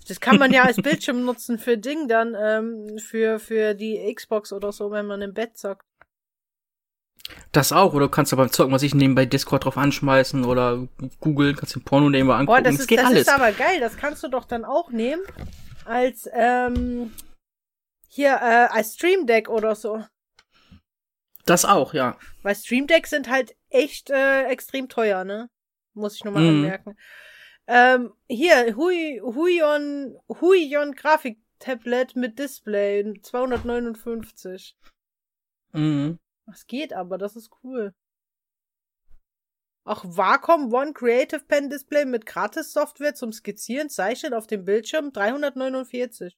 [0.07, 4.51] Das kann man ja als Bildschirm nutzen für Ding dann, ähm, für, für die Xbox
[4.51, 5.86] oder so, wenn man im Bett zockt.
[7.51, 10.87] Das auch, oder du kannst aber beim Zocken was ich nebenbei Discord drauf anschmeißen oder
[11.19, 12.63] googeln, kannst den Porno nebenbei angucken.
[12.63, 13.21] Boah, das, ist, das alles.
[13.21, 15.23] ist aber geil, das kannst du doch dann auch nehmen
[15.85, 17.13] als ähm,
[18.07, 20.03] hier äh, als Stream Deck oder so.
[21.45, 22.17] Das auch, ja.
[22.43, 25.49] Weil Stream Decks sind halt echt äh, extrem teuer, ne?
[25.93, 26.49] Muss ich nochmal mm.
[26.49, 26.97] anmerken.
[27.67, 34.75] Ähm, hier, Hui, Huion, Huion Grafiktablet mit Display, 259.
[35.73, 36.19] Mhm.
[36.47, 37.93] Das geht aber, das ist cool.
[39.83, 46.37] Auch Wacom One Creative Pen Display mit Gratis-Software zum Skizzieren, Zeichnen auf dem Bildschirm 349.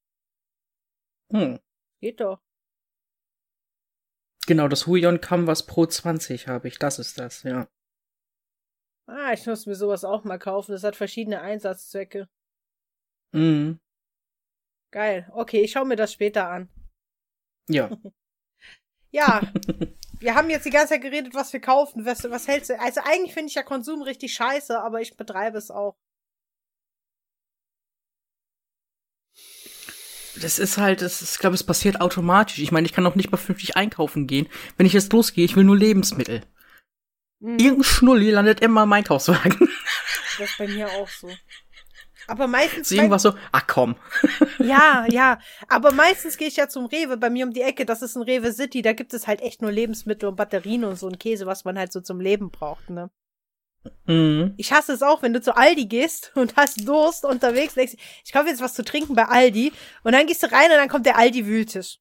[1.31, 1.59] Hm.
[2.01, 2.41] Geht doch.
[4.47, 6.79] Genau, das Huion Canvas Pro 20 habe ich.
[6.79, 7.67] Das ist das, ja.
[9.05, 10.71] Ah, ich muss mir sowas auch mal kaufen.
[10.71, 12.27] Das hat verschiedene Einsatzzwecke.
[13.31, 13.79] Mhm.
[14.91, 15.29] Geil.
[15.33, 16.69] Okay, ich schaue mir das später an.
[17.67, 17.89] Ja.
[19.11, 19.41] Ja,
[20.19, 22.05] wir haben jetzt die ganze Zeit geredet, was wir kaufen.
[22.05, 22.79] Was, was hältst du?
[22.79, 25.95] Also eigentlich finde ich ja Konsum richtig scheiße, aber ich betreibe es auch.
[30.41, 32.59] Das ist halt, das ist, ich glaube, es passiert automatisch.
[32.59, 34.47] Ich meine, ich kann auch nicht mal vernünftig einkaufen gehen.
[34.77, 36.43] Wenn ich jetzt losgehe, ich will nur Lebensmittel.
[37.39, 37.57] Mhm.
[37.59, 39.69] Irgendein Schnulli landet immer im Einkaufswagen.
[40.37, 41.29] Das ist bei mir auch so.
[42.29, 42.89] Aber meistens.
[42.89, 43.95] So irgendwas so, ach komm.
[44.59, 45.39] Ja, ja.
[45.67, 47.85] Aber meistens gehe ich ja zum Rewe bei mir um die Ecke.
[47.85, 48.81] Das ist ein Rewe City.
[48.81, 51.77] Da gibt es halt echt nur Lebensmittel und Batterien und so ein Käse, was man
[51.77, 53.09] halt so zum Leben braucht, ne?
[54.05, 54.53] Mhm.
[54.57, 58.31] Ich hasse es auch, wenn du zu Aldi gehst und hast Durst unterwegs, denkst, ich
[58.31, 59.71] kaufe jetzt was zu trinken bei Aldi
[60.03, 61.99] und dann gehst du rein und dann kommt der Aldi-Wühltisch.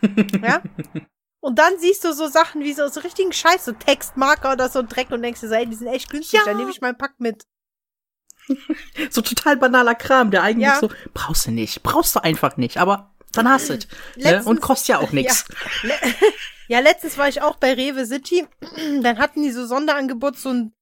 [0.42, 0.62] ja?
[1.40, 4.82] Und dann siehst du so Sachen wie so, so richtigen Scheiß, so Textmarker oder so
[4.82, 6.44] Dreck und denkst dir, ey, die sind echt günstig, ja.
[6.44, 7.44] dann nehme ich meinen Pack mit.
[9.10, 10.78] so total banaler Kram, der eigentlich ja.
[10.80, 13.88] so, brauchst du nicht, brauchst du einfach nicht, aber dann hast du es.
[14.16, 14.42] Ne?
[14.44, 15.44] Und kostet ja auch nichts.
[15.82, 15.94] Ja.
[16.68, 18.46] ja, letztens war ich auch bei Rewe City,
[19.02, 20.72] dann hatten die so Sonderangebot, so ein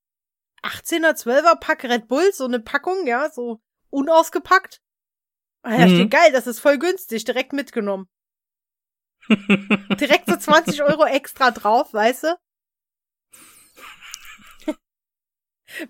[0.63, 4.81] 18er, 12er Pack Red Bull, so eine Packung, ja, so unausgepackt.
[5.63, 5.95] Ah, ja, mhm.
[5.95, 8.09] steht geil, das ist voll günstig, direkt mitgenommen.
[9.29, 12.37] direkt so 20 Euro extra drauf, weißt du?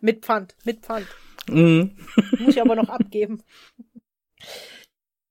[0.00, 1.06] mit Pfand, mit Pfand.
[1.48, 1.96] Mhm.
[2.38, 3.42] Muss ich aber noch abgeben.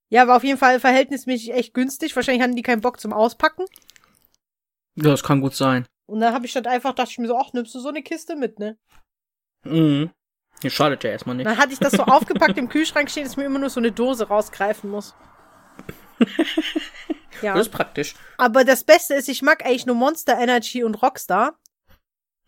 [0.09, 2.15] Ja, war auf jeden Fall verhältnismäßig echt günstig.
[2.15, 3.65] Wahrscheinlich hatten die keinen Bock zum Auspacken.
[4.95, 5.87] Ja, das kann gut sein.
[6.07, 8.03] Und dann habe ich dann einfach, dachte ich mir so, ach, nimmst du so eine
[8.03, 8.77] Kiste mit, ne?
[9.63, 10.11] Mhm.
[10.63, 11.47] Ja, schadet ja erstmal nicht.
[11.47, 13.91] Dann hatte ich das so aufgepackt im Kühlschrank stehen, dass mir immer nur so eine
[13.91, 15.15] Dose rausgreifen muss.
[17.41, 17.53] ja.
[17.55, 18.15] Das ist praktisch.
[18.37, 21.59] Aber das Beste ist, ich mag eigentlich nur Monster Energy und Rockstar.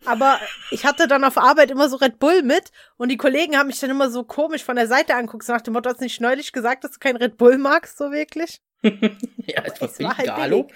[0.04, 0.38] Aber
[0.70, 3.80] ich hatte dann auf Arbeit immer so Red Bull mit und die Kollegen haben mich
[3.80, 6.20] dann immer so komisch von der Seite anguckt, so nach dem Motto, hast du nicht
[6.20, 8.60] neulich gesagt, dass du kein Red Bull magst, so wirklich?
[8.82, 10.68] ja, etwas war halt hallo.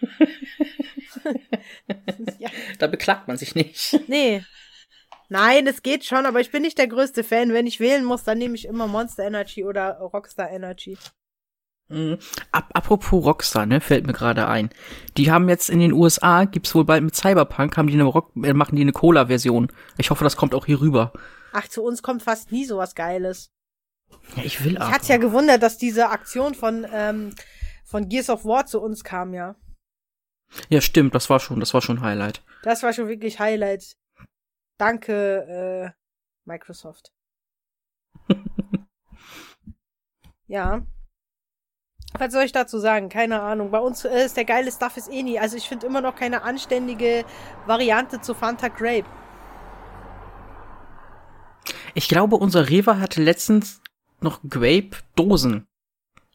[2.38, 2.50] ja.
[2.78, 4.08] Da beklagt man sich nicht.
[4.08, 4.44] Nee.
[5.28, 7.52] Nein, es geht schon, aber ich bin nicht der größte Fan.
[7.52, 10.96] Wenn ich wählen muss, dann nehme ich immer Monster Energy oder Rockstar Energy.
[11.88, 12.18] Mhm.
[12.50, 14.70] apropos Rockstar, ne, fällt mir gerade ein.
[15.16, 18.32] Die haben jetzt in den USA, gibt's wohl bald mit Cyberpunk, haben die eine Rock,
[18.42, 19.70] äh, machen die eine Cola-Version.
[19.96, 21.12] Ich hoffe, das kommt auch hier rüber.
[21.52, 23.52] Ach, zu uns kommt fast nie sowas Geiles.
[24.36, 24.88] Ja, ich will auch.
[24.88, 27.34] Ich hat's ja gewundert, dass diese Aktion von, ähm,
[27.84, 29.54] von Gears of War zu uns kam, ja.
[30.68, 32.42] Ja, stimmt, das war schon, das war schon Highlight.
[32.62, 33.96] Das war schon wirklich Highlight.
[34.76, 36.00] Danke, äh,
[36.44, 37.12] Microsoft.
[40.46, 40.84] ja.
[42.18, 43.08] Was soll ich dazu sagen?
[43.08, 43.70] Keine Ahnung.
[43.70, 45.38] Bei uns äh, ist der geile Stuff ist eh nie.
[45.38, 47.24] Also ich finde immer noch keine anständige
[47.66, 49.06] Variante zu Fanta Grape.
[51.94, 53.80] Ich glaube, unser Rewe hatte letztens
[54.20, 55.66] noch Grape-Dosen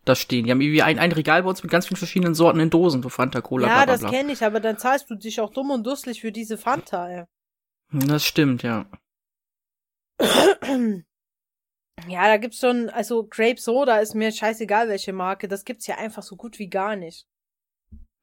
[0.05, 0.45] da stehen.
[0.45, 3.03] Die haben irgendwie ein, ein Regal bei uns mit ganz vielen verschiedenen Sorten in Dosen,
[3.03, 4.07] so Fanta, Cola, Ja, bla, bla, bla.
[4.09, 7.07] das kenne ich, aber dann zahlst du dich auch dumm und dusselig für diese Fanta,
[7.09, 7.25] ey.
[7.91, 8.85] Das stimmt, ja.
[12.07, 15.47] Ja, da gibt's schon, also Grape Soda ist mir scheißegal, welche Marke.
[15.47, 17.27] Das gibt's ja einfach so gut wie gar nicht.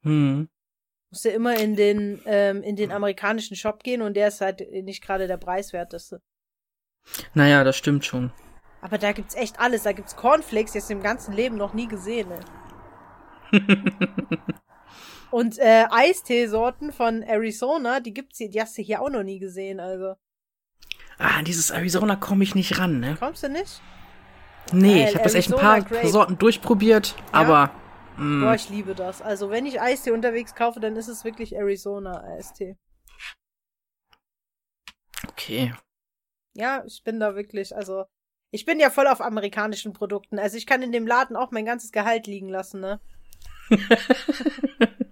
[0.01, 0.49] Hm.
[1.11, 4.61] Musst ja immer in den, ähm, in den amerikanischen Shop gehen und der ist halt
[4.71, 6.21] nicht gerade der preiswerteste.
[7.33, 8.31] Naja, das stimmt schon.
[8.81, 9.83] Aber da gibt's echt alles.
[9.83, 12.39] Da gibt's Cornflakes, die hast du im ganzen Leben noch nie gesehen, ey.
[15.31, 19.39] Und äh, Eisteesorten von Arizona, die gibt's hier, die hast du hier auch noch nie
[19.39, 20.15] gesehen, also.
[21.19, 23.17] Ah, an dieses Arizona komme ich nicht ran, ne?
[23.19, 23.81] Kommst du nicht?
[24.71, 26.07] Nee, Geil, ich habe das echt ein paar Grape.
[26.07, 27.71] Sorten durchprobiert, aber
[28.17, 29.21] mm, Boah, ich liebe das.
[29.21, 32.77] Also, wenn ich Eistee unterwegs kaufe, dann ist es wirklich Arizona Eistee.
[35.27, 35.73] okay.
[36.55, 38.05] Ja, ich bin da wirklich, also,
[38.51, 40.39] ich bin ja voll auf amerikanischen Produkten.
[40.39, 43.01] Also, ich kann in dem Laden auch mein ganzes Gehalt liegen lassen, ne?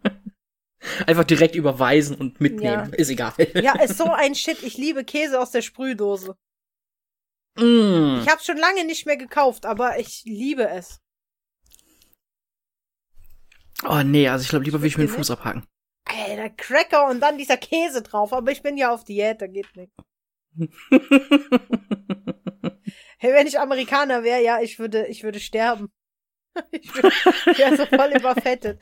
[1.05, 2.93] Einfach direkt überweisen und mitnehmen.
[2.93, 3.33] Ist egal.
[3.61, 4.63] Ja, ist so ein Shit.
[4.63, 6.35] Ich liebe Käse aus der Sprühdose.
[7.57, 8.19] mm.
[8.21, 10.99] Ich habe schon lange nicht mehr gekauft, aber ich liebe es.
[13.87, 15.65] Oh nee, also ich glaube, lieber würde ich mir den Fuß abhaken.
[16.05, 18.33] Alter, Cracker und dann dieser Käse drauf.
[18.33, 19.95] Aber ich bin ja auf Diät, da geht nichts.
[23.19, 25.89] Hey, wenn ich Amerikaner wäre, ja, ich würde, ich würde sterben.
[26.71, 28.81] Ich wäre so voll überfettet.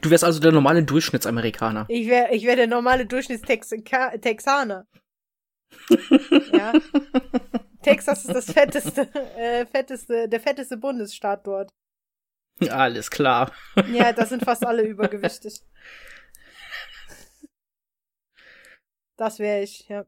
[0.00, 1.86] Du wärst also der normale Durchschnittsamerikaner.
[1.88, 4.86] Ich wäre ich wär der normale Durchschnittstexaner.
[6.52, 6.72] ja.
[7.82, 9.02] Texas ist das fetteste,
[9.36, 11.72] äh, fetteste, der fetteste Bundesstaat dort.
[12.70, 13.52] Alles klar.
[13.92, 15.60] Ja, da sind fast alle übergewichtig.
[19.16, 20.04] Das wäre ich, ja.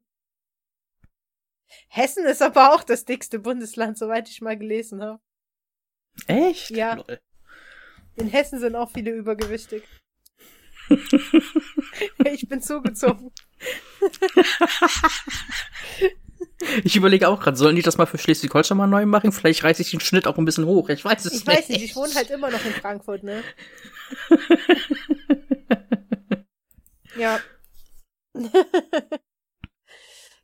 [1.89, 5.21] Hessen ist aber auch das dickste Bundesland, soweit ich mal gelesen habe.
[6.27, 6.71] Echt?
[6.71, 6.95] Ja.
[6.95, 7.21] Lol.
[8.17, 9.83] In Hessen sind auch viele übergewichtig.
[12.25, 13.33] ich bin zugezogen.
[16.83, 19.33] Ich überlege auch gerade, sollen die das mal für Schleswig-Holstein mal neu machen?
[19.33, 20.89] Vielleicht reiße ich den Schnitt auch ein bisschen hoch.
[20.89, 21.47] Ich weiß es Ich nicht.
[21.47, 23.43] weiß nicht, ich wohne halt immer noch in Frankfurt, ne?
[27.19, 27.39] ja.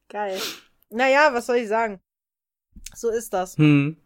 [0.09, 0.39] Geil.
[0.91, 2.01] Naja, was soll ich sagen?
[2.95, 3.57] So ist das.
[3.57, 3.97] Hm.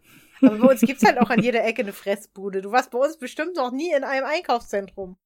[0.47, 2.63] Aber bei uns gibt's halt auch an jeder Ecke eine Fressbude.
[2.63, 5.17] Du warst bei uns bestimmt noch nie in einem Einkaufszentrum.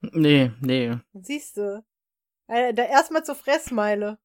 [0.00, 0.96] Nee, nee.
[1.14, 1.84] Siehst du.
[2.46, 4.18] Äh, Da erstmal zur Fressmeile.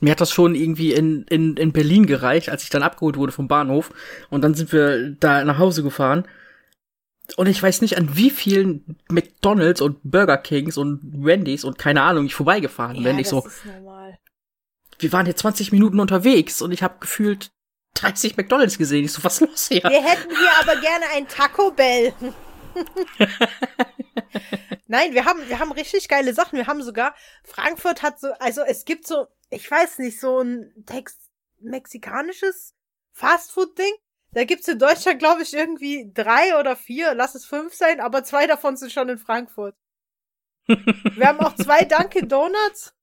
[0.00, 3.32] Mir hat das schon irgendwie in, in, in Berlin gereicht, als ich dann abgeholt wurde
[3.32, 3.92] vom Bahnhof.
[4.28, 6.26] Und dann sind wir da nach Hause gefahren.
[7.36, 12.02] Und ich weiß nicht, an wie vielen McDonalds und Burger Kings und Wendy's und keine
[12.02, 13.18] Ahnung ich vorbeigefahren bin.
[13.20, 14.18] Ich das so, ist normal.
[14.98, 17.52] wir waren hier 20 Minuten unterwegs und ich habe gefühlt
[17.94, 19.04] 30 McDonalds gesehen.
[19.04, 19.82] Ich so, was los hier?
[19.82, 22.12] Wir hätten hier aber gerne ein Taco Bell.
[24.86, 26.56] Nein, wir haben, wir haben richtig geile Sachen.
[26.56, 27.14] Wir haben sogar,
[27.44, 31.20] Frankfurt hat so, also es gibt so, ich weiß nicht, so ein Text,
[31.60, 32.74] mexikanisches
[33.12, 33.92] Fastfood-Ding.
[34.32, 38.22] Da gibt's in Deutschland, glaube ich, irgendwie drei oder vier, lass es fünf sein, aber
[38.24, 39.74] zwei davon sind schon in Frankfurt.
[40.66, 42.94] Wir haben auch zwei Dunkin' Donuts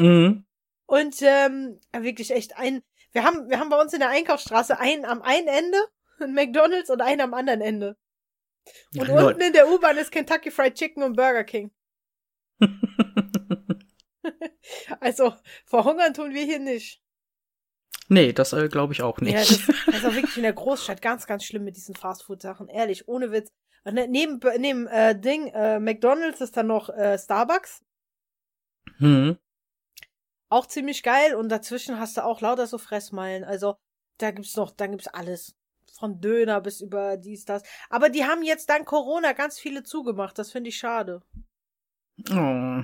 [0.00, 0.44] Mhm.
[0.86, 2.82] und ähm, wirklich echt ein.
[3.12, 5.78] Wir haben, wir haben bei uns in der Einkaufsstraße einen am einen Ende,
[6.20, 7.96] ein McDonalds und einen am anderen Ende.
[8.96, 9.24] Und Lol.
[9.24, 11.70] unten in der U-Bahn ist Kentucky Fried Chicken und Burger King.
[15.00, 15.34] Also,
[15.64, 17.00] verhungern tun wir hier nicht.
[18.08, 19.32] nee, das äh, glaube ich auch nicht.
[19.32, 22.68] Ja, das, das ist auch wirklich in der Großstadt ganz, ganz schlimm mit diesen Fastfood-Sachen.
[22.68, 23.50] Ehrlich, ohne Witz.
[23.84, 27.82] Ne- neben, neben äh, Ding, äh, McDonalds ist dann noch äh, Starbucks.
[28.98, 29.38] hm.
[30.48, 31.34] Auch ziemlich geil.
[31.34, 33.44] Und dazwischen hast du auch lauter so Fressmeilen.
[33.44, 33.76] Also,
[34.18, 35.54] da gibt's noch, da gibt's alles.
[35.98, 37.62] Von Döner bis über dies, das.
[37.90, 40.38] Aber die haben jetzt dank Corona ganz viele zugemacht.
[40.38, 41.22] Das finde ich schade.
[42.30, 42.82] Oh.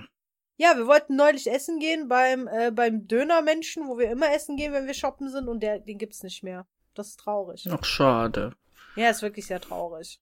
[0.56, 4.72] Ja, wir wollten neulich essen gehen beim, äh, beim Dönermenschen, wo wir immer essen gehen,
[4.72, 6.66] wenn wir shoppen sind, und der, den gibt's nicht mehr.
[6.94, 7.66] Das ist traurig.
[7.70, 8.54] Ach, schade.
[8.94, 10.20] Ja, ist wirklich sehr traurig.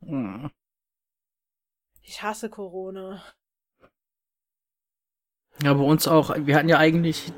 [0.00, 0.50] Hm.
[2.02, 3.24] Ich hasse Corona.
[5.62, 6.34] Ja, bei uns auch.
[6.36, 7.32] Wir hatten ja eigentlich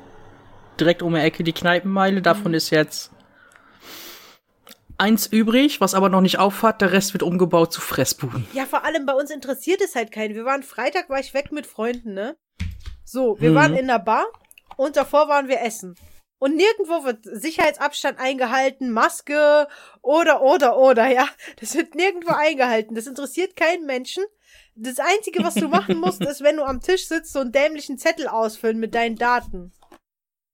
[0.79, 2.21] direkt um die Ecke die Kneipenmeile.
[2.21, 2.55] Davon Mhm.
[2.57, 3.11] ist jetzt
[4.97, 6.81] eins übrig, was aber noch nicht auffahrt.
[6.81, 8.47] Der Rest wird umgebaut zu Fressbuden.
[8.53, 10.35] Ja, vor allem bei uns interessiert es halt keinen.
[10.35, 12.37] Wir waren Freitag, war ich weg mit Freunden, ne?
[13.03, 13.55] So, wir Mhm.
[13.55, 14.25] waren in der Bar
[14.77, 15.95] und davor waren wir essen.
[16.37, 19.67] Und nirgendwo wird Sicherheitsabstand eingehalten, Maske
[20.01, 21.27] oder, oder, oder, ja.
[21.59, 22.95] Das wird nirgendwo eingehalten.
[22.95, 24.23] Das interessiert keinen Menschen.
[24.75, 27.97] Das Einzige, was du machen musst, ist, wenn du am Tisch sitzt, so einen dämlichen
[27.97, 29.71] Zettel ausfüllen mit deinen Daten.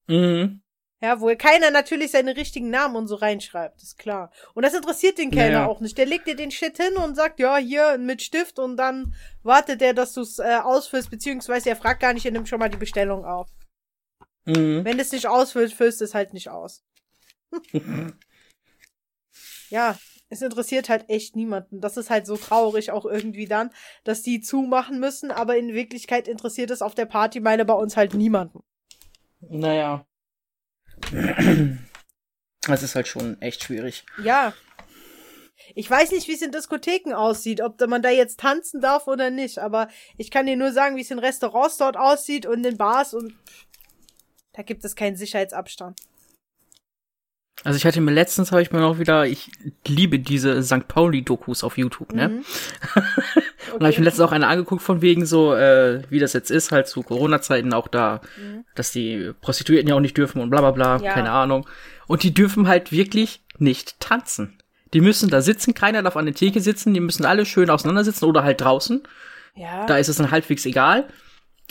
[0.07, 0.61] Mhm.
[0.99, 4.31] Ja, wo keiner natürlich seine richtigen Namen und so reinschreibt, ist klar.
[4.55, 5.65] Und das interessiert den keiner Ja.
[5.67, 5.95] auch nicht.
[5.97, 9.13] Der legt dir den Shit hin und sagt, ja, hier mit Stift und dann
[9.43, 12.57] wartet er, dass du es äh, ausfüllst, beziehungsweise er fragt gar nicht, er nimmt schon
[12.59, 13.47] mal die Bestellung auf.
[14.45, 14.83] Mhm.
[14.85, 16.83] Wenn du es nicht ausfüllst, füllst du es halt nicht aus.
[19.69, 19.97] ja,
[20.29, 21.79] es interessiert halt echt niemanden.
[21.81, 23.69] Das ist halt so traurig auch irgendwie dann,
[24.03, 28.13] dass die zumachen müssen, aber in Wirklichkeit interessiert es auf der Partymeile bei uns halt
[28.13, 28.63] niemanden.
[29.39, 30.05] Naja.
[32.61, 34.05] Das ist halt schon echt schwierig.
[34.23, 34.53] Ja.
[35.75, 39.29] Ich weiß nicht, wie es in Diskotheken aussieht, ob man da jetzt tanzen darf oder
[39.29, 42.77] nicht, aber ich kann dir nur sagen, wie es in Restaurants dort aussieht und in
[42.77, 43.33] Bars und
[44.53, 45.99] da gibt es keinen Sicherheitsabstand.
[47.63, 49.51] Also ich hatte mir letztens habe ich mir noch wieder, ich
[49.87, 50.87] liebe diese St.
[50.87, 52.29] Pauli-Dokus auf YouTube, ne?
[52.29, 52.45] Mhm.
[52.91, 53.03] Okay.
[53.73, 56.51] und habe ich mir letztens auch eine angeguckt von wegen so, äh, wie das jetzt
[56.51, 58.63] ist, halt zu Corona-Zeiten auch da, mhm.
[58.75, 61.13] dass die Prostituierten ja auch nicht dürfen und bla bla bla, ja.
[61.13, 61.67] keine Ahnung.
[62.05, 64.57] Und die dürfen halt wirklich nicht tanzen.
[64.93, 68.25] Die müssen da sitzen, keiner darf an der Theke sitzen, die müssen alle schön auseinandersitzen
[68.25, 69.03] oder halt draußen.
[69.55, 69.85] Ja.
[69.87, 71.07] Da ist es dann halbwegs egal.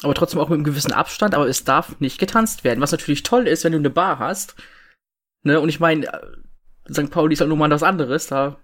[0.03, 2.83] Aber trotzdem auch mit einem gewissen Abstand, aber es darf nicht getanzt werden.
[2.83, 4.57] Was natürlich toll ist, wenn du eine Bar hast.
[5.47, 6.11] Ne, und ich meine,
[6.93, 7.09] St.
[7.09, 8.59] Pauli ist halt nur mal was anderes, da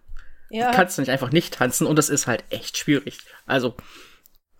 [0.51, 0.73] ja.
[0.73, 3.21] kannst du nicht einfach nicht tanzen und das ist halt echt schwierig.
[3.47, 3.77] Also,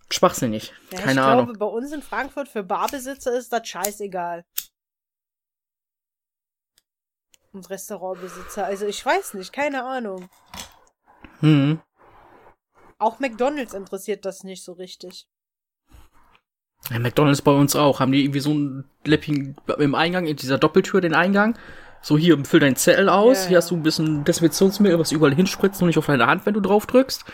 [0.09, 0.71] schwachsinnig.
[0.91, 1.51] Ja, Keine ich Ahnung.
[1.51, 4.45] Ich glaube, bei uns in Frankfurt für Barbesitzer ist das scheißegal
[7.51, 8.65] und Restaurantbesitzer.
[8.65, 10.29] Also ich weiß nicht, keine Ahnung.
[11.41, 11.81] Hm.
[12.99, 15.27] Auch McDonalds interessiert das nicht so richtig.
[16.89, 17.99] Ja, McDonalds bei uns auch.
[17.99, 21.57] Haben die irgendwie so ein Läppchen im Eingang, in dieser Doppeltür den Eingang.
[22.03, 23.43] So hier, füll deinen Zettel aus.
[23.43, 26.45] Ja, hier hast du ein bisschen Desinfektionsmittel, was überall hinspritzt und nicht auf deine Hand,
[26.45, 27.23] wenn du drauf drückst.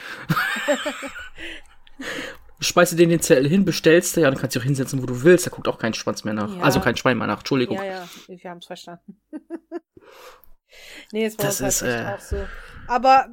[2.61, 5.23] Speise den den Zettel hin, bestellst du, ja, dann kannst du auch hinsetzen, wo du
[5.23, 5.47] willst.
[5.47, 6.55] Da guckt auch kein Schwanz mehr nach.
[6.55, 6.61] Ja.
[6.61, 7.77] Also kein Schwein mehr nach, Entschuldigung.
[7.77, 9.19] Ja, ja, wir haben es verstanden.
[11.11, 12.13] nee, es war das ist, halt äh...
[12.13, 12.47] auch so.
[12.87, 13.27] Aber,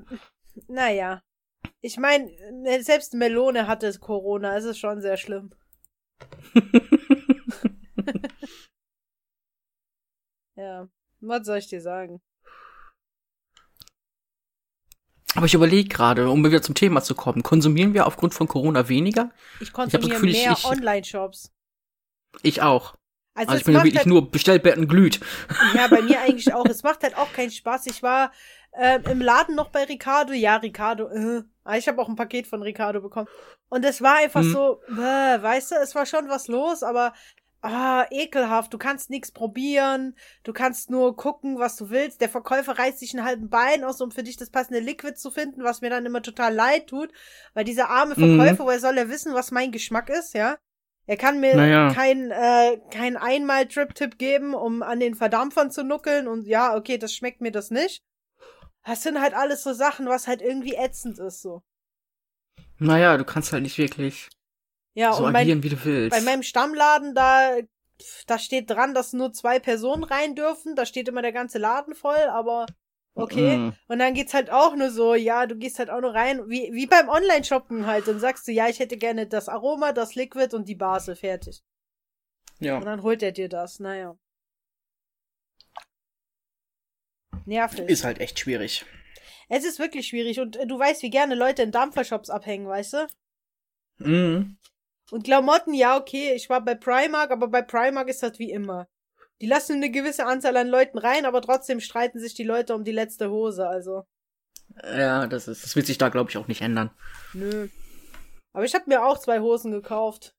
[0.69, 1.23] naja.
[1.83, 2.31] Ich meine,
[2.81, 5.51] selbst Melone hatte Corona, es ist schon sehr schlimm.
[10.57, 10.89] ja,
[11.29, 12.21] was soll ich dir sagen?
[15.35, 18.89] Aber ich überlege gerade, um wieder zum Thema zu kommen, konsumieren wir aufgrund von Corona
[18.89, 19.31] weniger?
[19.61, 21.53] Ich konsumiere mehr Online-Shops.
[22.43, 22.95] Ich auch.
[23.35, 25.21] Also, also ich bin ja wirklich halt, nur Bestellbetten glüht.
[25.75, 26.65] Ja, bei mir eigentlich auch.
[26.65, 27.87] Es macht halt auch keinen Spaß.
[27.87, 28.33] Ich war
[28.73, 30.33] äh, im Laden noch bei Ricardo.
[30.33, 31.09] Ja, Ricardo.
[31.09, 31.43] Äh.
[31.63, 33.29] Ah, ich habe auch ein Paket von Ricardo bekommen.
[33.69, 34.53] Und es war einfach hm.
[34.53, 37.13] so, äh, weißt du, es war schon was los, aber
[37.67, 40.15] ah, ekelhaft, du kannst nichts probieren,
[40.45, 42.21] du kannst nur gucken, was du willst.
[42.21, 45.31] Der Verkäufer reißt sich einen halben Bein aus, um für dich das passende Liquid zu
[45.31, 47.13] finden, was mir dann immer total leid tut,
[47.55, 48.39] weil dieser arme mhm.
[48.39, 48.67] Verkäufer, mhm.
[48.67, 50.57] woher soll er wissen, was mein Geschmack ist, ja?
[51.09, 51.93] Er kann mir naja.
[51.93, 57.15] kein, äh, kein Einmal-Trip-Tipp geben, um an den Verdampfern zu nuckeln und ja, okay, das
[57.15, 58.03] schmeckt mir das nicht.
[58.85, 61.63] Das sind halt alles so Sachen, was halt irgendwie ätzend ist, so.
[62.79, 64.29] Naja, du kannst halt nicht wirklich.
[64.97, 66.17] Ja, so und agieren, mein, wie du willst.
[66.17, 67.59] Bei meinem Stammladen, da,
[68.27, 70.75] da steht dran, dass nur zwei Personen rein dürfen.
[70.75, 72.65] Da steht immer der ganze Laden voll, aber
[73.15, 73.59] okay.
[73.59, 73.73] Mm.
[73.89, 76.71] Und dann geht's halt auch nur so, ja, du gehst halt auch nur rein, wie,
[76.73, 78.09] wie beim Online-Shoppen halt.
[78.09, 81.63] Und sagst du, ja, ich hätte gerne das Aroma, das Liquid und die Basel fertig.
[82.59, 82.79] Ja.
[82.79, 84.17] Und dann holt er dir das, naja.
[87.45, 87.87] Nervig.
[87.87, 88.87] Ist halt echt schwierig.
[89.51, 92.95] Es ist wirklich schwierig und äh, du weißt, wie gerne Leute in Dampfershops abhängen, weißt
[92.95, 93.07] du?
[93.99, 94.57] Mhm.
[95.11, 98.89] Und Klamotten, ja, okay, ich war bei Primark, aber bei Primark ist das wie immer.
[99.41, 102.85] Die lassen eine gewisse Anzahl an Leuten rein, aber trotzdem streiten sich die Leute um
[102.85, 104.07] die letzte Hose, also.
[104.83, 106.91] Ja, das ist, das wird sich da, glaube ich, auch nicht ändern.
[107.35, 107.69] Nö.
[108.53, 110.35] Aber ich habe mir auch zwei Hosen gekauft.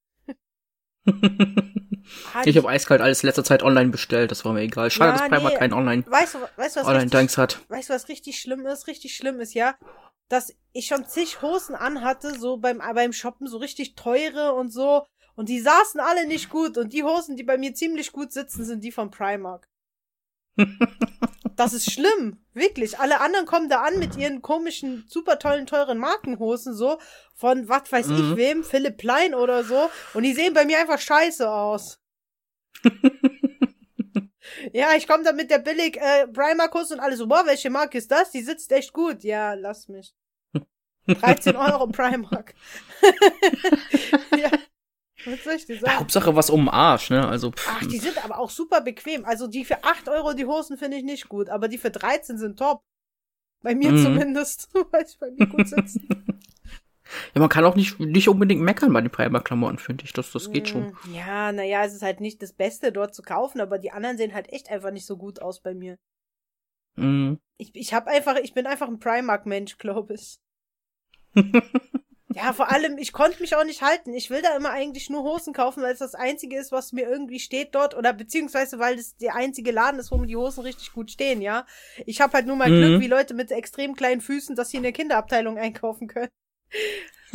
[2.45, 4.89] ich habe eiskalt alles letzter Zeit online bestellt, das war mir egal.
[4.89, 5.59] Schade, ja, dass Primark nee.
[5.59, 7.61] kein Online, weißt du, weißt du, was Online Danks hat.
[7.69, 8.87] Weißt du, was richtig schlimm ist?
[8.87, 9.77] Richtig schlimm ist, ja
[10.29, 15.05] dass ich schon zig Hosen anhatte, so beim, beim Shoppen, so richtig teure und so.
[15.35, 16.77] Und die saßen alle nicht gut.
[16.77, 19.69] Und die Hosen, die bei mir ziemlich gut sitzen, sind die von Primark.
[21.55, 22.43] das ist schlimm.
[22.53, 22.99] Wirklich.
[22.99, 26.97] Alle anderen kommen da an mit ihren komischen, super tollen, teuren Markenhosen, so.
[27.35, 28.31] Von, was weiß mhm.
[28.31, 29.89] ich wem, Philipp Plein oder so.
[30.13, 31.99] Und die sehen bei mir einfach scheiße aus.
[34.73, 37.97] ja, ich komme da mit der billig äh, Primark-Hose und alles so, boah, welche Marke
[37.97, 38.31] ist das?
[38.31, 39.23] Die sitzt echt gut.
[39.23, 40.15] Ja, lass mich.
[41.07, 42.53] 13 Euro Primark.
[44.37, 44.51] ja.
[45.25, 45.99] Was soll ich dir sagen?
[45.99, 47.27] Hauptsache was um den Arsch, ne?
[47.27, 49.25] Also, Ach, die sind aber auch super bequem.
[49.25, 52.37] Also die für 8 Euro die Hosen finde ich nicht gut, aber die für 13
[52.37, 52.83] sind top.
[53.61, 54.03] Bei mir mhm.
[54.03, 56.07] zumindest, weil sie bei mir gut sitzen.
[57.33, 60.13] Ja, man kann auch nicht, nicht unbedingt meckern bei den Primark-Klamotten, finde ich.
[60.13, 60.87] Das, das geht schon.
[60.87, 64.17] Mm, ja, naja, es ist halt nicht das Beste dort zu kaufen, aber die anderen
[64.17, 65.97] sehen halt echt einfach nicht so gut aus bei mir.
[66.95, 67.39] Mhm.
[67.57, 70.39] Ich, ich hab einfach, ich bin einfach ein Primark-Mensch, glaube ich.
[72.33, 74.13] ja, vor allem, ich konnte mich auch nicht halten.
[74.13, 77.07] Ich will da immer eigentlich nur Hosen kaufen, weil es das einzige ist, was mir
[77.07, 77.95] irgendwie steht dort.
[77.95, 81.41] Oder beziehungsweise, weil das der einzige Laden ist, wo mir die Hosen richtig gut stehen,
[81.41, 81.65] ja.
[82.05, 82.75] Ich habe halt nur mal mhm.
[82.75, 86.29] Glück, wie Leute mit extrem kleinen Füßen, dass sie in der Kinderabteilung einkaufen können.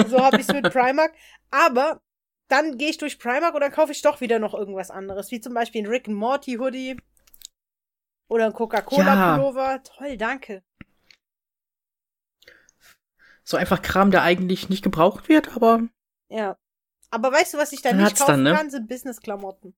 [0.09, 1.13] So habe ich es mit Primark.
[1.51, 2.01] Aber
[2.49, 5.41] dann gehe ich durch Primark und dann kaufe ich doch wieder noch irgendwas anderes, wie
[5.41, 6.97] zum Beispiel ein Rick and Morty Hoodie
[8.29, 9.71] oder ein Coca-Cola Pullover.
[9.73, 9.79] Ja.
[9.79, 10.63] Toll, danke.
[13.45, 15.89] So einfach Kram, der eigentlich nicht gebraucht wird, aber.
[16.29, 16.57] Ja.
[17.11, 18.55] Aber weißt du, was ich da nicht kaufen dann, ne?
[18.55, 19.75] kann, sind Business-Klamotten.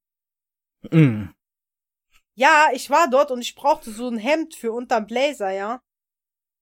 [0.91, 1.25] Mm.
[2.35, 5.81] Ja, ich war dort und ich brauchte so ein Hemd für unterm Blazer, ja.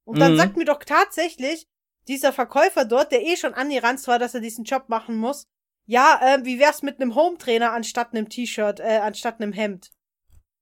[0.04, 0.36] Und dann mm.
[0.36, 1.68] sagt mir doch tatsächlich
[2.08, 5.46] dieser Verkäufer dort, der eh schon angeranzt war, dass er diesen Job machen muss,
[5.86, 9.90] ja, äh, wie wär's mit einem Hometrainer anstatt einem T-Shirt, äh, anstatt einem Hemd?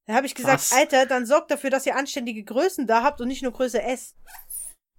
[0.06, 0.72] Da habe ich gesagt, Was?
[0.72, 4.16] Alter, dann sorgt dafür, dass ihr anständige Größen da habt und nicht nur Größe S.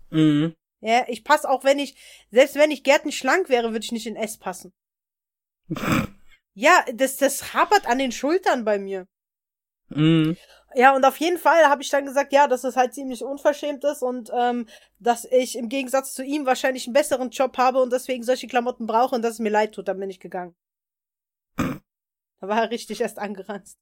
[0.09, 0.55] Mhm.
[0.79, 1.95] Ja, ich passe auch, wenn ich,
[2.31, 4.73] selbst wenn ich gärtenschlank wäre, würde ich nicht in S passen.
[6.53, 9.07] ja, das, das hapert an den Schultern bei mir.
[9.89, 10.37] Mhm.
[10.76, 13.84] Ja, und auf jeden Fall habe ich dann gesagt, ja, dass es halt ziemlich unverschämt
[13.84, 14.67] ist und ähm,
[14.99, 18.88] dass ich im Gegensatz zu ihm wahrscheinlich einen besseren Job habe und deswegen solche Klamotten
[18.88, 20.55] brauche und dass es mir leid tut, dann bin ich gegangen.
[21.57, 23.78] Da war er richtig erst angeranzt.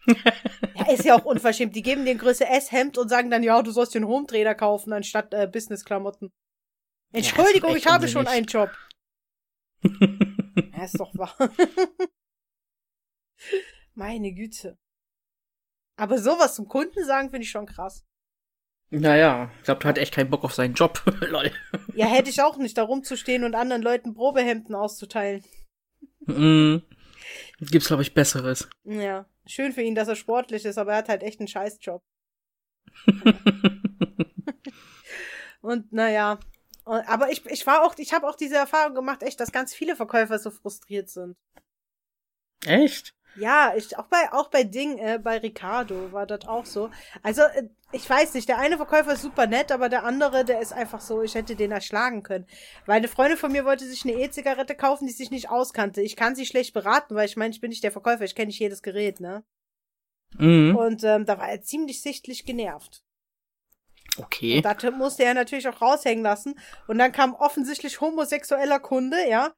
[0.06, 1.76] ja, ist ja auch unverschämt.
[1.76, 4.92] Die geben dir ein Größe S-Hemd und sagen dann, ja, du sollst den Home-Trainer kaufen
[4.92, 6.32] anstatt äh, Business-Klamotten.
[7.12, 8.70] Entschuldigung, ja, ich habe schon einen Job.
[9.82, 11.36] ja, ist doch wahr.
[13.94, 14.78] Meine Güte.
[16.00, 18.06] Aber sowas zum Kunden sagen, finde ich schon krass.
[18.88, 21.02] Naja, ich glaube, du hat echt keinen Bock auf seinen Job.
[21.28, 21.52] Lol.
[21.94, 25.44] Ja, hätte ich auch nicht, da rumzustehen und anderen Leuten Probehemden auszuteilen.
[26.20, 26.78] Mm.
[27.60, 28.66] Gibt's, glaube ich, Besseres.
[28.84, 29.26] Ja.
[29.44, 32.02] Schön für ihn, dass er sportlich ist, aber er hat halt echt einen Scheißjob.
[35.60, 36.40] und naja.
[36.86, 39.96] Aber ich, ich war auch, ich habe auch diese Erfahrung gemacht, echt, dass ganz viele
[39.96, 41.36] Verkäufer so frustriert sind.
[42.64, 43.14] Echt?
[43.36, 46.90] Ja, ich, auch bei, auch bei Ding, äh, bei Ricardo war das auch so.
[47.22, 50.60] Also, äh, ich weiß nicht, der eine Verkäufer ist super nett, aber der andere, der
[50.60, 52.46] ist einfach so, ich hätte den erschlagen können.
[52.86, 56.00] Weil eine Freundin von mir wollte sich eine E-Zigarette kaufen, die sich nicht auskannte.
[56.00, 58.46] Ich kann sie schlecht beraten, weil ich meine, ich bin nicht der Verkäufer, ich kenne
[58.46, 59.44] nicht jedes Gerät, ne?
[60.38, 60.76] Mhm.
[60.76, 63.02] Und ähm, da war er ziemlich sichtlich genervt.
[64.18, 64.56] Okay.
[64.56, 66.58] Und das musste er natürlich auch raushängen lassen.
[66.86, 69.52] Und dann kam offensichtlich homosexueller Kunde, ja,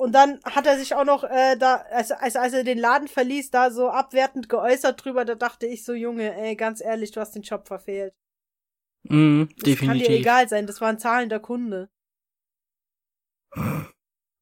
[0.00, 3.06] und dann hat er sich auch noch äh, da, als, als, als er den Laden
[3.06, 5.26] verließ, da so abwertend geäußert drüber.
[5.26, 8.14] Da dachte ich so, Junge, ey, ganz ehrlich, du hast den Job verfehlt.
[9.02, 9.80] Das definitiv.
[9.80, 11.90] kann dir egal sein, das war ein zahlender Kunde.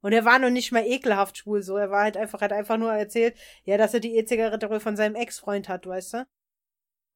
[0.01, 1.77] Und er war noch nicht mal ekelhaft schwul, so.
[1.77, 4.97] Er war halt einfach, hat einfach nur erzählt, ja, dass er die E-Zigarette wohl von
[4.97, 6.27] seinem Ex-Freund hat, weißt du?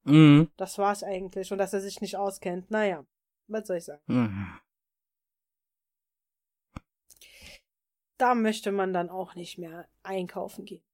[0.02, 0.50] Mhm.
[0.56, 1.52] Das war's eigentlich.
[1.52, 2.72] Und dass er sich nicht auskennt.
[2.72, 3.06] Naja,
[3.46, 4.02] was soll ich sagen?
[4.06, 4.58] Mhm.
[8.18, 10.84] Da möchte man dann auch nicht mehr einkaufen gehen.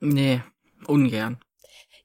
[0.00, 0.42] Nee,
[0.86, 1.40] ungern.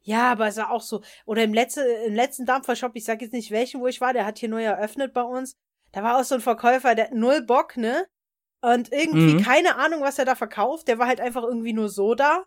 [0.01, 1.01] Ja, aber es war auch so.
[1.26, 4.26] Oder im, letzte, im letzten Dampfershop, ich sag jetzt nicht welchen, wo ich war, der
[4.26, 5.55] hat hier neu eröffnet bei uns.
[5.91, 8.05] Da war auch so ein Verkäufer, der hat null Bock, ne?
[8.61, 9.43] Und irgendwie mhm.
[9.43, 10.88] keine Ahnung, was er da verkauft.
[10.88, 12.43] Der war halt einfach irgendwie nur so da,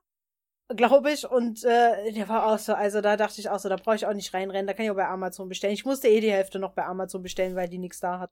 [0.69, 1.29] glaube ich.
[1.29, 4.07] Und äh, der war auch so, also da dachte ich auch so, da brauche ich
[4.07, 5.75] auch nicht reinrennen, da kann ich auch bei Amazon bestellen.
[5.75, 8.31] Ich musste eh die Hälfte noch bei Amazon bestellen, weil die nichts da hat.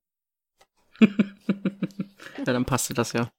[2.46, 3.30] ja, dann passte das ja.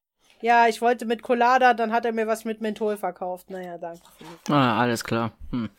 [0.41, 3.49] Ja, ich wollte mit Colada, dann hat er mir was mit Menthol verkauft.
[3.49, 4.01] Naja, danke.
[4.49, 5.31] Ah, alles klar.
[5.51, 5.69] Hm.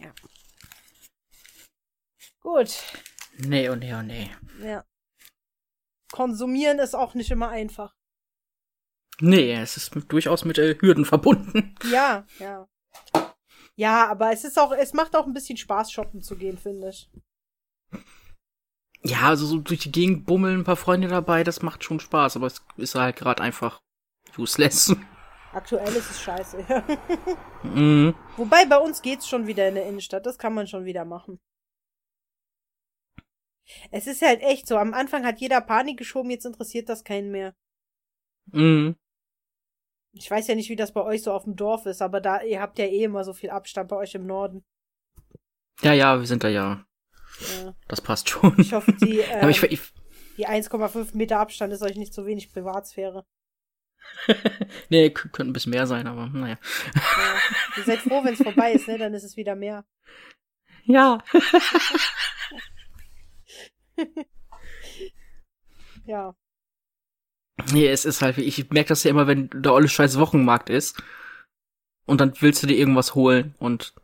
[0.00, 0.12] Ja.
[2.40, 2.82] Gut.
[3.38, 4.30] Nee und oh nee und oh nee.
[4.62, 4.84] Ja.
[6.10, 7.94] Konsumieren ist auch nicht immer einfach.
[9.20, 11.74] Nee, es ist durchaus mit äh, Hürden verbunden.
[11.90, 12.68] Ja, ja.
[13.76, 16.90] Ja, aber es ist auch, es macht auch ein bisschen Spaß, shoppen zu gehen, finde
[16.90, 17.10] ich.
[19.02, 22.36] Ja, also so durch die Gegend bummeln, ein paar Freunde dabei, das macht schon Spaß,
[22.36, 23.80] aber es ist halt gerade einfach
[24.36, 24.94] useless.
[25.52, 26.84] Aktuell ist es scheiße, ja.
[27.62, 28.14] mhm.
[28.36, 31.40] Wobei bei uns geht's schon wieder in der Innenstadt, das kann man schon wieder machen.
[33.90, 37.30] Es ist halt echt so, am Anfang hat jeder Panik geschoben, jetzt interessiert das keinen
[37.30, 37.54] mehr.
[38.52, 38.96] Mhm.
[40.12, 42.42] Ich weiß ja nicht, wie das bei euch so auf dem Dorf ist, aber da,
[42.42, 44.64] ihr habt ja eh immer so viel Abstand bei euch im Norden.
[45.82, 46.84] Ja, ja, wir sind da ja
[47.64, 47.74] ja.
[47.88, 48.54] Das passt schon.
[48.58, 49.80] Ich hoffe, die, äh, ich, ich,
[50.36, 53.24] die 1,5 Meter Abstand ist euch nicht zu wenig Privatsphäre.
[54.88, 56.58] nee, könnte ein bisschen mehr sein, aber naja.
[56.94, 57.00] Ja,
[57.76, 58.98] ihr seid froh, wenn es vorbei ist, ne?
[58.98, 59.84] Dann ist es wieder mehr.
[60.84, 61.22] Ja.
[66.06, 66.34] ja.
[67.70, 71.00] Nee, es ist halt, ich merke das ja immer, wenn der olle scheiß Wochenmarkt ist.
[72.06, 73.94] Und dann willst du dir irgendwas holen und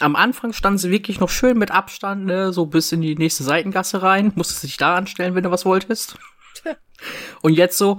[0.00, 3.44] am Anfang standen sie wirklich noch schön mit Abstand, ne, so bis in die nächste
[3.44, 4.32] Seitengasse rein.
[4.34, 6.18] Musstest du dich da anstellen, wenn du was wolltest.
[7.42, 7.98] Und jetzt so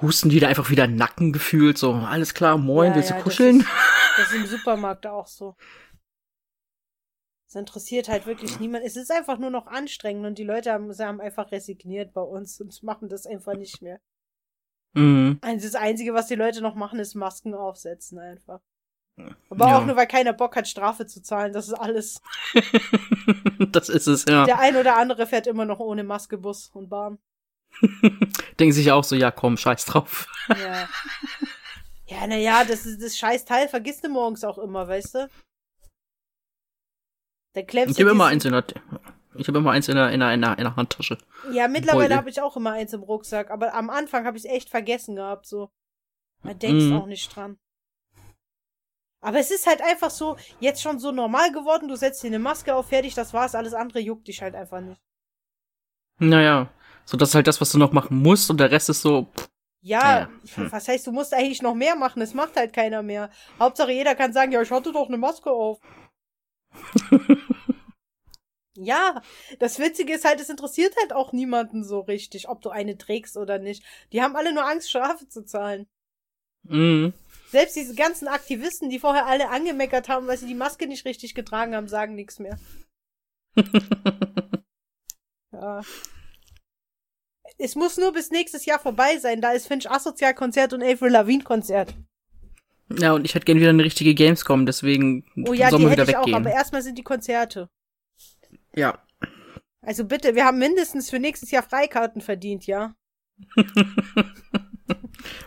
[0.00, 3.58] husten die da einfach wieder Nacken gefühlt, so, alles klar, moin, ja, willst du kuscheln?
[3.58, 5.56] Das ist, das ist im Supermarkt auch so.
[7.46, 8.84] Es interessiert halt wirklich niemand.
[8.84, 12.22] Es ist einfach nur noch anstrengend und die Leute haben, sie haben einfach resigniert bei
[12.22, 14.00] uns und machen das einfach nicht mehr.
[14.94, 15.38] Mhm.
[15.42, 18.60] Also das Einzige, was die Leute noch machen, ist Masken aufsetzen einfach.
[19.50, 19.78] Aber Ja.
[19.78, 21.52] auch nur, weil keiner Bock hat, Strafe zu zahlen.
[21.52, 22.20] Das ist alles.
[23.72, 24.44] das ist es, ja.
[24.46, 27.18] Der ein oder andere fährt immer noch ohne Maske Bus und Bahn.
[28.58, 30.26] Denken sich auch so, ja komm, scheiß drauf.
[30.48, 30.88] Ja.
[32.06, 35.30] Ja, naja, das ist das scheiß Teil, vergisst du morgens auch immer, weißt du?
[37.54, 38.64] Dann klemmst Ich habe immer eins in der,
[39.34, 41.18] ich habe immer eins in der, in der, in der, in der Handtasche.
[41.52, 44.50] Ja, mittlerweile habe ich auch immer eins im Rucksack, aber am Anfang habe ich es
[44.50, 45.70] echt vergessen gehabt, so.
[46.42, 46.96] Man denkt Mhm.
[46.96, 47.58] auch nicht dran.
[49.22, 52.40] Aber es ist halt einfach so, jetzt schon so normal geworden, du setzt dir eine
[52.40, 55.00] Maske auf, fertig, das war's, alles andere juckt dich halt einfach nicht.
[56.18, 56.70] Naja,
[57.04, 59.28] so das ist halt das, was du noch machen musst und der Rest ist so,
[59.34, 59.48] pff,
[59.80, 60.28] Ja, Ja.
[60.56, 60.72] Hm.
[60.72, 63.30] was heißt, du musst eigentlich noch mehr machen, es macht halt keiner mehr.
[63.60, 65.78] Hauptsache jeder kann sagen, ja, ich hatte doch eine Maske auf.
[68.74, 69.20] Ja,
[69.58, 73.36] das Witzige ist halt, es interessiert halt auch niemanden so richtig, ob du eine trägst
[73.36, 73.84] oder nicht.
[74.12, 75.86] Die haben alle nur Angst, Strafe zu zahlen.
[76.62, 77.12] mhm.
[77.52, 81.34] Selbst diese ganzen Aktivisten, die vorher alle angemeckert haben, weil sie die Maske nicht richtig
[81.34, 82.58] getragen haben, sagen nichts mehr.
[85.52, 85.82] Ja.
[87.58, 89.40] Es muss nur bis nächstes Jahr vorbei sein.
[89.42, 91.94] Da ist Finch Asozial Konzert und Avril Lavigne Konzert.
[92.98, 95.90] Ja, und ich hätte gern wieder eine richtige Gamescom, deswegen Oh ja, soll die man
[95.92, 96.34] hätte wieder ich auch, weggehen.
[96.36, 97.68] aber erstmal sind die Konzerte.
[98.74, 98.98] ja.
[99.82, 102.94] Also bitte, wir haben mindestens für nächstes Jahr Freikarten verdient, ja?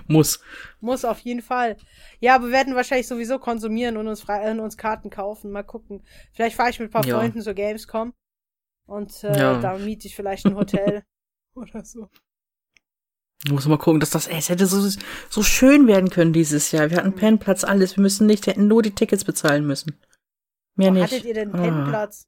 [0.08, 0.40] Muss.
[0.80, 1.78] Muss auf jeden Fall.
[2.20, 5.52] Ja, aber wir werden wahrscheinlich sowieso konsumieren und uns, und uns Karten kaufen.
[5.52, 6.04] Mal gucken.
[6.34, 7.18] Vielleicht fahre ich mit ein paar Ja.
[7.20, 8.14] Freunden zur Gamescom.
[8.88, 9.60] Und äh, Ja.
[9.60, 11.04] da miete ich vielleicht ein Hotel.
[11.56, 12.10] oder so.
[13.50, 14.88] Muss mal gucken, dass das, ey, es hätte so,
[15.30, 16.90] so schön werden können dieses Jahr.
[16.90, 17.16] Wir hatten Mhm.
[17.16, 17.96] Pennplatz, alles.
[17.96, 20.00] Wir müssen nicht, hätten nur die Tickets bezahlen müssen.
[20.76, 21.04] Mehr Wo nicht.
[21.04, 21.58] hattet ihr denn Ah.
[21.62, 22.28] Pennplatz?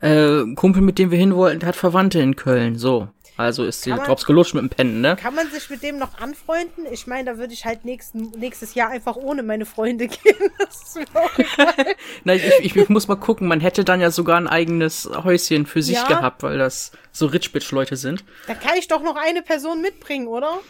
[0.00, 2.76] Äh, Kumpel, mit dem wir hin wollten, der hat Verwandte in Köln.
[2.76, 3.08] So.
[3.36, 5.16] Also ist die man- Drops gelutscht mit dem Pennen, ne?
[5.16, 6.86] Kann man sich mit dem noch anfreunden?
[6.92, 10.36] Ich meine, da würde ich halt nächsten, nächstes Jahr einfach ohne meine Freunde gehen.
[10.58, 11.94] Das ist mir auch egal.
[12.24, 13.48] Nein, ich, ich, ich muss mal gucken.
[13.48, 16.06] Man hätte dann ja sogar ein eigenes Häuschen für sich Ja.
[16.06, 18.24] gehabt, weil das so Rich-Bitch-Leute sind.
[18.46, 20.60] Da kann ich doch noch eine Person mitbringen, oder?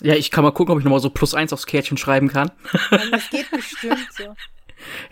[0.00, 2.50] Ja, ich kann mal gucken, ob ich nochmal so plus eins aufs Kärtchen schreiben kann.
[3.10, 4.34] Das geht bestimmt so.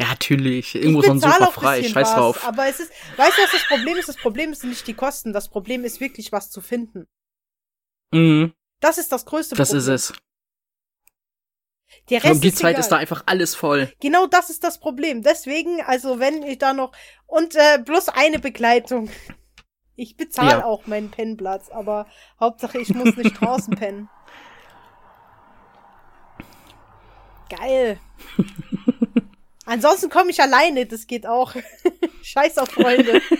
[0.00, 0.74] Ja, natürlich.
[0.74, 1.82] Irgendwo ist ein Sofa frei.
[1.84, 2.44] Scheiß drauf.
[2.46, 4.08] Aber es ist, weißt du, was das Problem ist?
[4.08, 5.32] Das Problem ist nicht die Kosten.
[5.32, 7.06] Das Problem ist wirklich was zu finden.
[8.12, 9.80] Mhm, Das ist das größte das Problem.
[9.94, 10.12] ist es.
[12.10, 12.80] Der Und Rest die ist Zeit egal.
[12.80, 13.92] ist da einfach alles voll.
[14.00, 15.22] Genau das ist das Problem.
[15.22, 16.92] Deswegen, also wenn ich da noch
[17.26, 19.10] und äh, bloß eine Begleitung.
[19.96, 20.64] Ich bezahle Ja.
[20.64, 22.06] auch meinen Pennplatz, aber
[22.38, 24.08] Hauptsache ich muss nicht draußen pennen.
[27.48, 27.98] Geil.
[29.68, 31.54] Ansonsten komme ich alleine, das geht auch.
[32.22, 33.20] Scheiß auf Freunde.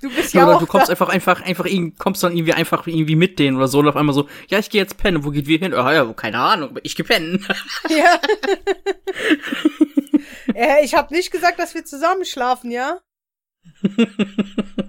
[0.00, 0.92] Du bist ja, Ja, oder auch du kommst da.
[0.92, 4.14] einfach, einfach, einfach, kommst dann irgendwie einfach irgendwie mit denen oder so und auf einmal
[4.14, 5.24] so, ja, ich gehe jetzt pennen.
[5.24, 5.72] Wo geht wir hin?
[5.72, 7.46] Ah, ja, keine Ahnung, ich geh pennen.
[7.88, 8.18] Ja.
[10.54, 13.00] äh, ich habe nicht gesagt, dass wir zusammen schlafen, ja?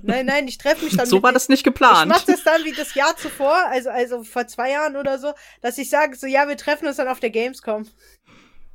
[0.03, 2.09] Nein, nein, ich treffe mich dann so war das nicht Ich geplant.
[2.09, 5.77] mach das dann wie das Jahr zuvor, also, also vor zwei Jahren oder so, dass
[5.77, 7.87] ich sage, so, ja, wir treffen uns dann auf der Gamescom.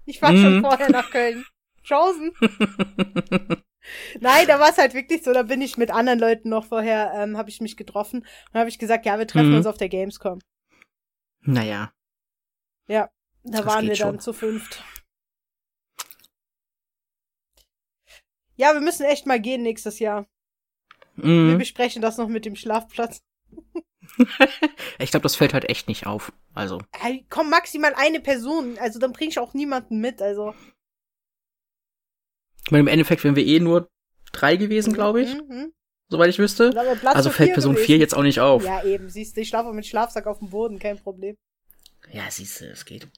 [0.05, 0.61] Ich schon Mhm.
[0.63, 1.45] vorher nach Köln.
[1.83, 2.33] Chausen.
[4.21, 7.13] Nein, da war es halt wirklich so, da bin ich mit anderen Leuten noch vorher,
[7.15, 8.21] ähm, habe ich mich getroffen
[8.53, 9.57] und habe ich gesagt, ja, wir treffen Mhm.
[9.57, 10.39] uns auf der Gamescom.
[11.41, 11.93] Naja.
[12.87, 13.09] Da
[13.45, 14.21] Das waren wir dann schon.
[14.21, 14.85] zu fünft.
[18.57, 20.27] Ja, wir müssen echt mal gehen nächstes Jahr.
[21.17, 21.59] Wir Mhm.
[21.59, 23.23] besprechen das noch mit dem Schlafplatz.
[24.99, 26.33] Ich glaube, das fällt halt echt nicht auf.
[26.55, 28.77] Also, Hey, komm, maximal eine Person.
[28.79, 30.21] Also dann bring ich auch niemanden mit.
[30.21, 30.55] Also.
[32.65, 33.89] ich meine, im Endeffekt wären wir eh nur
[34.33, 35.73] drei gewesen, glaube ich, Mhm.
[36.09, 36.71] soweit ich wüsste.
[36.71, 37.87] Platz Also fällt Person gewesen.
[37.87, 38.65] 4 jetzt auch nicht auf.
[38.65, 41.37] Ja, eben, siehst du, ich schlafe mit Schlafsack auf dem Boden, kein Problem.
[42.11, 43.09] Ja, siehst du, es geht.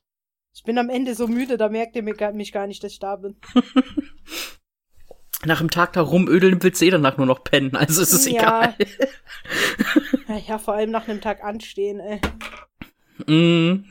[0.57, 3.17] Ich bin am Ende so müde, da merkt ihr mich gar nicht, dass ich da
[3.17, 3.37] bin.
[5.45, 8.25] Nach dem Tag da rumödeln willst du eh danach nur noch pennen, also ist es
[8.27, 8.33] Ja.
[8.33, 8.77] egal.
[10.29, 12.21] Ja, ja, vor allem nach einem Tag anstehen, ey.
[13.27, 13.85] Mhm.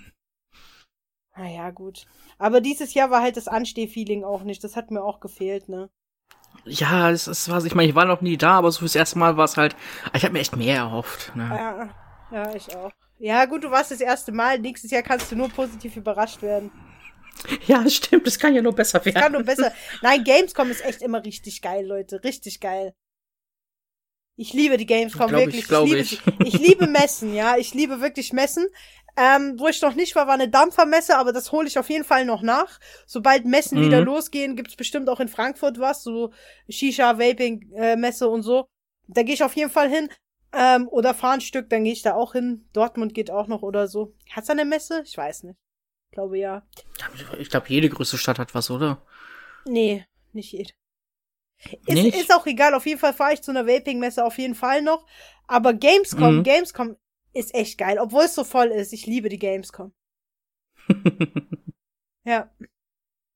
[1.35, 2.05] Naja, gut.
[2.37, 4.63] Aber dieses Jahr war halt das Anstehfeeling auch nicht.
[4.63, 5.89] Das hat mir auch gefehlt, ne?
[6.65, 9.17] Ja, es, es war, ich meine, ich war noch nie da, aber so fürs erste
[9.17, 9.75] Mal war es halt,
[10.13, 11.35] ich habe mir echt mehr erhofft.
[11.35, 11.49] Ne?
[11.49, 11.89] Ja,
[12.31, 12.91] ja, ich auch.
[13.17, 14.59] Ja, gut, du warst das erste Mal.
[14.59, 16.71] Nächstes Jahr kannst du nur positiv überrascht werden.
[17.65, 19.19] Ja, stimmt, es kann ja nur besser werden.
[19.19, 19.71] Kann nur besser.
[20.01, 22.23] Nein, Gamescom ist echt immer richtig geil, Leute.
[22.23, 22.93] Richtig geil.
[24.35, 25.67] Ich liebe die Gamescom Glaub ich, wirklich.
[25.67, 26.21] glaub liebe ich.
[26.45, 27.57] ich liebe Messen, ja.
[27.57, 28.67] Ich liebe wirklich Messen.
[29.15, 32.03] Ähm, wo ich noch nicht war, war eine Dampfermesse, aber das hole ich auf jeden
[32.03, 32.79] Fall noch nach.
[33.05, 33.85] Sobald Messen Mhm.
[33.85, 36.33] wieder losgehen, gibt's bestimmt auch in Frankfurt was, so
[36.67, 38.65] Shisha, Vaping, äh, Messe und so.
[39.07, 40.09] Da gehe ich auf jeden Fall hin.
[40.51, 42.67] Ähm, oder fahr ein Stück, dann gehe ich da auch hin.
[42.73, 44.13] Dortmund geht auch noch oder so.
[44.31, 45.03] Hat's eine Messe?
[45.05, 45.57] Ich weiß nicht.
[46.09, 46.63] Ich glaube ja.
[47.39, 49.03] Ich glaube, jede größte Stadt hat was, oder?
[49.65, 50.73] Nee, nicht jede.
[51.85, 54.81] Ist, ist auch egal, auf jeden Fall fahre ich zu einer Vaping-Messe auf jeden Fall
[54.81, 55.05] noch.
[55.47, 56.43] Aber Gamescom, Mhm.
[56.43, 56.95] Gamescom
[57.33, 58.93] ist echt geil, obwohl es so voll ist.
[58.93, 59.93] Ich liebe die Gamescom.
[62.25, 62.49] Ja.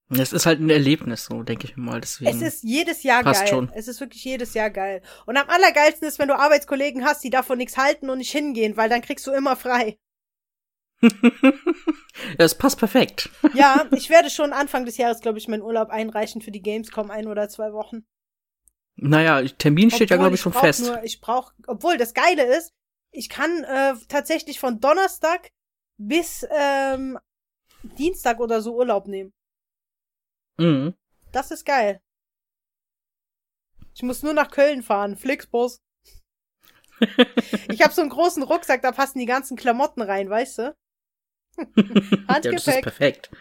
[0.10, 2.00] Es ist halt ein Erlebnis, so denke ich mal.
[2.00, 2.32] Deswegen.
[2.32, 3.50] Es ist jedes Jahr Passt geil.
[3.50, 3.70] schon.
[3.76, 5.02] Es ist wirklich jedes Jahr geil.
[5.26, 8.78] Und am allergeilsten ist, wenn du Arbeitskollegen hast, die davon nichts halten und nicht hingehen,
[8.78, 9.98] weil dann kriegst du immer frei.
[12.38, 13.30] es passt perfekt.
[13.54, 17.12] Ja, ich werde schon Anfang des Jahres, glaube ich, meinen Urlaub einreichen für die Gamescom
[17.12, 18.06] ein oder zwei Wochen.
[18.98, 20.82] Naja, Termin steht ja, glaube ich, schon brauch fest.
[20.82, 22.74] Nur, ich brauche, obwohl das Geile ist,
[23.12, 25.52] ich kann äh, tatsächlich von Donnerstag
[25.98, 27.20] bis ähm,
[27.84, 29.34] Dienstag oder so Urlaub nehmen.
[30.58, 30.96] Mhm.
[31.32, 32.02] Das ist geil.
[33.94, 35.80] Ich muss nur nach Köln fahren, Flixbus.
[37.70, 40.62] ich habe so einen großen Rucksack, da passen die ganzen Klamotten rein, weißt du?
[41.58, 42.84] ja, das ist Handgepäck.
[42.84, 43.32] perfekt.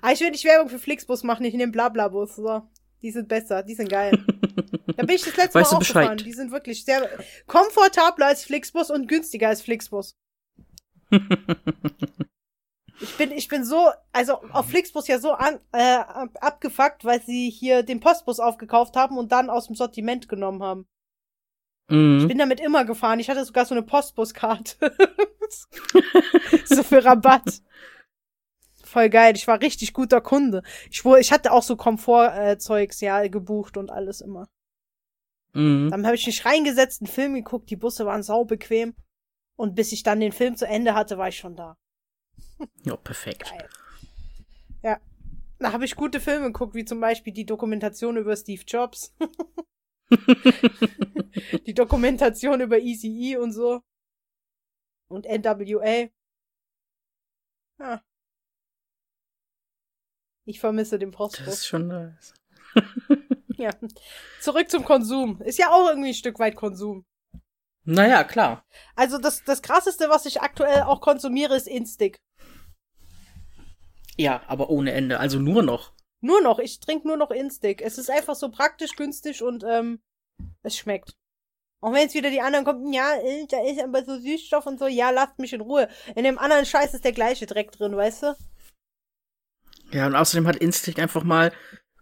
[0.00, 2.36] Aber ich will nicht Werbung für Flixbus machen, ich nehme Blablabus.
[2.36, 2.68] So.
[3.06, 4.18] Die sind besser, die sind geil.
[4.96, 6.16] Da bin ich das letzte Weißt Mal du auch gefahren.
[6.16, 6.26] Bescheid?
[6.26, 7.08] Die sind wirklich sehr
[7.46, 10.16] komfortabler als Flixbus und günstiger als Flixbus.
[12.98, 17.20] Ich bin, ich bin so, also auf Flixbus ja so an, äh, ab- abgefuckt, weil
[17.20, 20.86] sie hier den Postbus aufgekauft haben und dann aus dem Sortiment genommen haben.
[21.90, 22.26] Ich mhm.
[22.26, 23.20] bin damit immer gefahren.
[23.20, 24.96] Ich hatte sogar so eine Postbuskarte.
[26.64, 27.60] so für Rabatt.
[28.96, 29.36] Voll geil.
[29.36, 30.62] Ich war richtig guter Kunde.
[30.90, 34.48] Ich, wurde, ich hatte auch so Komfortzeugs, ja, gebucht und alles immer.
[35.52, 35.90] Mhm.
[35.90, 38.94] Dann habe ich mich reingesetzt, einen Film geguckt, die Busse waren sau bequem.
[39.54, 41.76] Und bis ich dann den Film zu Ende hatte, war ich schon da.
[42.84, 43.50] Ja, perfekt.
[43.50, 43.68] Geil.
[44.82, 44.98] Ja.
[45.58, 49.14] Da habe ich gute Filme geguckt, wie zum Beispiel die Dokumentation über Steve Jobs.
[51.66, 53.82] die Dokumentation über Easy E und so.
[55.08, 56.08] Und NWA.
[57.78, 58.02] Ja.
[60.46, 61.48] Ich vermisse den Das Postbus.
[61.48, 62.34] ist schon nice.
[63.58, 63.70] Ja.
[64.42, 65.40] Zurück zum Konsum.
[65.40, 67.06] Ist ja auch irgendwie ein Stück weit Konsum.
[67.84, 68.66] Naja, klar.
[68.96, 72.18] Also das, das krasseste, was ich aktuell auch konsumiere, ist Instick.
[74.18, 75.20] Ja, aber ohne Ende.
[75.20, 75.94] Also nur noch.
[76.20, 76.58] Nur noch.
[76.58, 77.80] Ich trinke nur noch Instick.
[77.80, 80.00] Es ist einfach so praktisch, günstig und ähm,
[80.62, 81.14] es schmeckt.
[81.80, 84.78] Auch wenn jetzt wieder die anderen kommen, ja, äh, da ist aber so Süßstoff und
[84.78, 85.88] so, ja, lasst mich in Ruhe.
[86.14, 88.36] In dem anderen Scheiß ist der gleiche Dreck drin, weißt du?
[89.92, 91.52] Ja, und außerdem hat Instinct einfach mal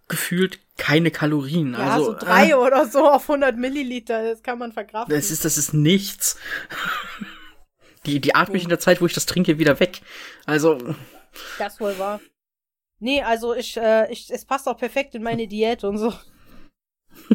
[0.09, 1.73] gefühlt keine Kalorien.
[1.73, 5.15] Ja, also, so drei äh, oder so auf 100 Milliliter, das kann man verkraften.
[5.15, 6.39] das ist, das ist nichts.
[8.07, 10.03] Die, die atme ich in der Zeit, wo ich das trinke, wieder weg.
[10.45, 10.77] Also,
[11.59, 12.21] Das wohl wahr.
[12.99, 16.13] Nee, also ich, äh, ich, es passt auch perfekt in meine Diät und so.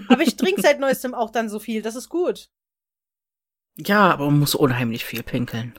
[0.09, 2.51] Aber ich trinke seit neuestem auch dann so viel, das ist gut.
[3.77, 5.73] ja, aber man muss unheimlich viel pinkeln.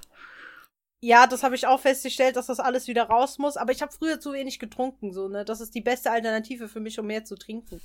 [1.03, 3.57] Ja, das habe ich auch festgestellt, dass das alles wieder raus muss.
[3.57, 5.45] Aber ich habe früher zu wenig getrunken, so, ne?
[5.45, 7.81] Das ist die beste Alternative für mich, um mehr zu trinken.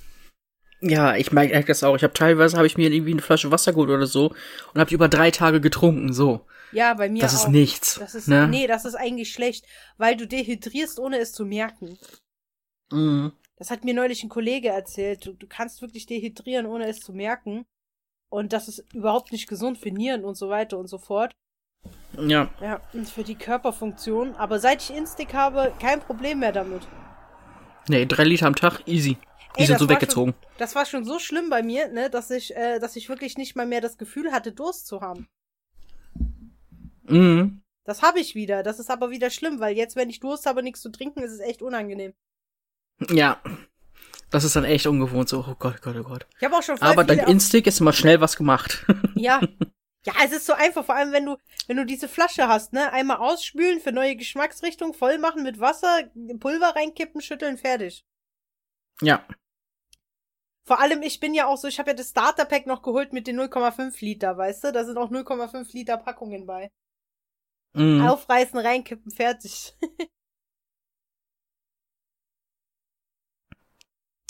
[0.82, 1.96] Ja, ich merke das auch.
[1.96, 4.34] Ich habe teilweise habe ich mir irgendwie eine Flasche Wasser geholt oder so
[4.74, 6.12] und habe über drei Tage getrunken.
[6.12, 7.44] So, Ja, bei mir das auch.
[7.46, 7.98] ist nichts.
[7.98, 8.46] Das ist, ne?
[8.48, 9.64] nee, das ist eigentlich schlecht,
[9.96, 11.98] weil du dehydrierst, ohne es zu merken.
[12.92, 13.32] Mhm.
[13.56, 15.24] Das hat mir neulich ein Kollege erzählt.
[15.24, 17.64] Du, du kannst wirklich dehydrieren, ohne es zu merken.
[18.28, 21.32] Und das ist überhaupt nicht gesund für Nieren und so weiter und so fort.
[22.18, 24.34] Ja, Ja, und für die Körperfunktion.
[24.36, 26.82] Aber seit ich Instick habe, kein Problem mehr damit.
[27.88, 29.16] nee, drei Liter am Tag, easy.
[29.56, 30.32] Die Ey, sind so weggezogen.
[30.32, 33.38] Schon, das war schon so schlimm bei mir, ne, dass ich, äh, dass ich wirklich
[33.38, 35.28] nicht mal mehr das Gefühl hatte, Durst zu haben.
[37.04, 37.62] Mhm.
[37.84, 38.62] Das habe ich wieder.
[38.62, 41.32] Das ist aber wieder schlimm, weil jetzt, wenn ich Durst habe, nichts zu trinken, ist
[41.32, 42.12] es echt unangenehm.
[43.10, 43.40] Ja.
[44.30, 46.26] Das ist dann echt ungewohnt, so, oh Gott, oh Gott, oh Gott.
[46.38, 48.84] Ich habe auch schon voll Aber viele dank Instinct ist immer schnell was gemacht.
[49.14, 49.40] Ja.
[50.06, 51.36] Ja, es ist so einfach, vor allem wenn du,
[51.66, 52.92] wenn du diese Flasche hast, ne?
[52.92, 56.04] Einmal ausspülen für neue Geschmacksrichtung, voll machen mit Wasser,
[56.38, 58.04] Pulver reinkippen, schütteln, fertig.
[59.02, 59.26] ja.
[60.64, 63.26] Vor allem, ich bin ja auch so, ich habe ja das Starter-Pack noch geholt mit
[63.28, 64.72] den 0,5 Liter, weißt du?
[64.72, 66.70] Da sind auch 0,5 Liter Packungen bei.
[67.74, 68.02] Mhm.
[68.06, 69.74] Aufreißen, reinkippen, fertig.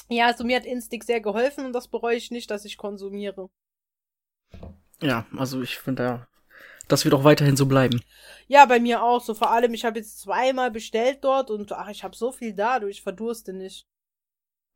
[0.09, 3.49] ja, also mir hat Instinct sehr geholfen und das bereue ich nicht, dass ich konsumiere.
[5.03, 6.29] Ja, also ich finde, da-
[6.89, 8.01] das wird auch weiterhin so bleiben.
[8.49, 9.35] Ja, bei mir auch so.
[9.35, 12.79] Vor allem, ich habe jetzt zweimal bestellt dort und ach, ich habe so viel da,
[12.79, 13.87] du, ich verdurste nicht.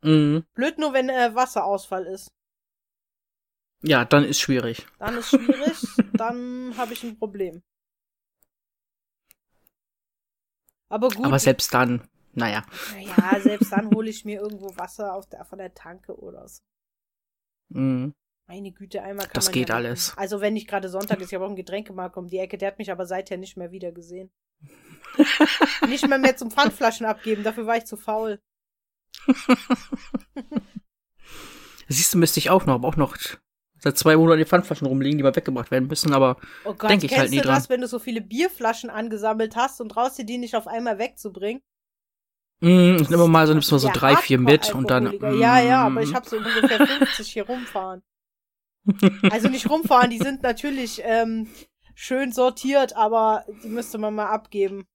[0.03, 0.45] Mhm.
[0.55, 2.29] Blöd nur, wenn äh, Wasserausfall ist.
[3.83, 4.87] Ja, dann ist schwierig.
[4.99, 5.77] Dann ist schwierig,
[6.17, 7.63] dann habe ich ein Problem.
[10.89, 11.27] Aber gut.
[11.27, 12.03] Aber selbst dann,
[12.35, 12.65] naja.
[13.07, 16.61] Ja, selbst dann hole ich mir irgendwo Wasser auf der, von der Tanke oder so.
[17.71, 18.13] Mhm.
[18.51, 20.13] Meine Güte, einmal kann Das geht ja alles.
[20.17, 22.67] Also wenn nicht gerade Sonntag ist, ich habe auch einen Getränkemarkt um die Ecke, der
[22.67, 24.29] hat mich aber seither nicht mehr wieder gesehen.
[25.89, 28.41] nicht mehr mehr zum Pfandflaschen abgeben, dafür war ich zu faul.
[31.87, 33.17] Siehst du, müsste ich auch noch, aber auch noch
[33.79, 37.05] seit zwei Monaten die Pfandflaschen rumliegen, die mal weggebracht werden müssen, aber Oh Gott, Denk
[37.05, 37.75] ich kennst halt nie du das, dran.
[37.77, 41.63] wenn du so viele Bierflaschen angesammelt hast und traust dir die nicht auf einmal wegzubringen?
[42.63, 45.07] mm, ich nehme mal so, nimmst mal so drei, vier mit und dann.
[45.07, 45.41] Hardcore-Alkoholiker.
[45.41, 48.03] Ja, ja, mm, aber ich habe so ungefähr 50 hier rumfahren.
[49.31, 51.49] Also nicht rumfahren, die sind natürlich ähm,
[51.95, 54.87] schön sortiert, aber die müsste man mal abgeben.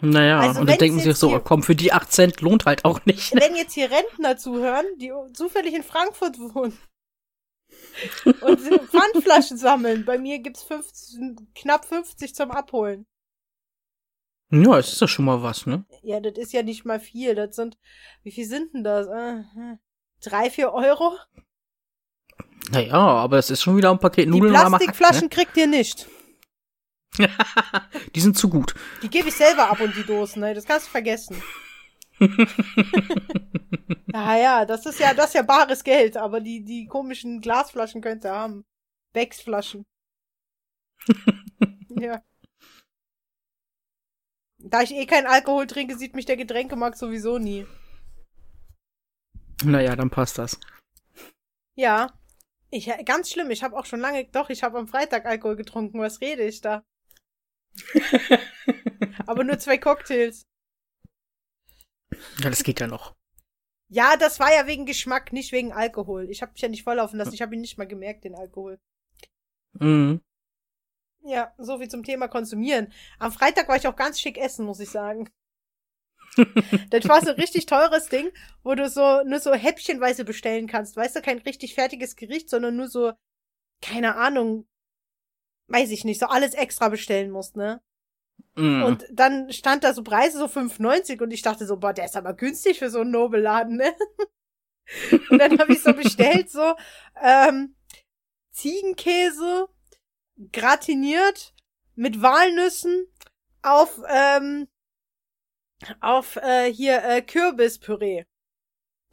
[0.00, 2.66] Naja, Also und dann denken sie sich so, hier- komm, für die 8 Cent lohnt
[2.66, 3.34] halt auch nicht.
[3.34, 3.40] Ne?
[3.44, 6.78] Wenn jetzt hier Rentner zuhören, die zufällig in Frankfurt wohnen
[8.42, 13.06] und Pfandflaschen sammeln, bei mir gibt's 50, knapp 50 zum Abholen.
[14.50, 15.84] Ja, es ist ja schon mal was, ne?
[16.02, 17.34] Ja, das ist ja nicht mal viel.
[17.34, 17.76] Das sind,
[18.22, 19.06] wie viel sind denn das?
[19.06, 19.78] Äh, hm,
[20.22, 21.18] drei, vier Euro?
[22.70, 26.06] Naja, aber es ist schon wieder ein Paket Die Nudeln Hack, Plastikflaschen kriegt ihr nicht.
[27.18, 27.28] ne?
[28.14, 28.74] Die sind zu gut.
[29.02, 30.54] Die gebe ich selber ab und die Dosen, ne?
[30.54, 31.42] Das kannst du vergessen.
[34.12, 38.02] ja, ja, das ist ja, das ist ja bares Geld, aber die, die komischen Glasflaschen
[38.02, 38.64] könnt ihr haben.
[39.12, 39.86] Becksflaschen.
[41.88, 42.22] ja.
[44.58, 47.66] Da ich eh keinen Alkohol trinke, sieht mich der Getränkemarkt sowieso nie.
[49.64, 50.58] Naja, dann passt das.
[51.76, 52.17] Ja.
[52.70, 56.00] Ich, ganz schlimm, ich habe auch schon lange, doch, ich habe am Freitag Alkohol getrunken.
[56.00, 56.84] Was rede ich da?
[59.26, 60.46] Aber nur zwei Cocktails.
[62.38, 63.14] Ja, das geht ja noch.
[63.88, 66.28] Ja, das war ja wegen Geschmack, nicht wegen Alkohol.
[66.30, 67.32] Ich habe mich ja nicht volllaufen lassen.
[67.32, 68.78] Ich habe ihn nicht mal gemerkt, den Alkohol.
[69.72, 70.20] Mhm.
[71.22, 72.92] Ja, so viel zum Thema Konsumieren.
[73.18, 75.30] Am Freitag war ich auch ganz schick essen, muss ich sagen.
[76.90, 78.30] das war so ein richtig teures Ding,
[78.62, 80.96] wo du so nur so häppchenweise bestellen kannst.
[80.96, 83.12] Weißt du, kein richtig fertiges Gericht, sondern nur so,
[83.82, 84.66] keine Ahnung,
[85.68, 87.80] weiß ich nicht, so alles extra bestellen musst, ne?
[88.56, 88.82] Mhm.
[88.82, 92.16] Und dann stand da so Preise so 5,90 und ich dachte so, boah, der ist
[92.16, 93.94] aber günstig für so einen Nobelladen, ne?
[95.30, 96.74] und dann habe ich so bestellt, so
[97.22, 97.76] ähm,
[98.52, 99.68] Ziegenkäse
[100.52, 101.54] gratiniert
[101.94, 103.06] mit Walnüssen
[103.62, 104.68] auf ähm,
[106.00, 108.24] auf äh, hier äh, Kürbispüree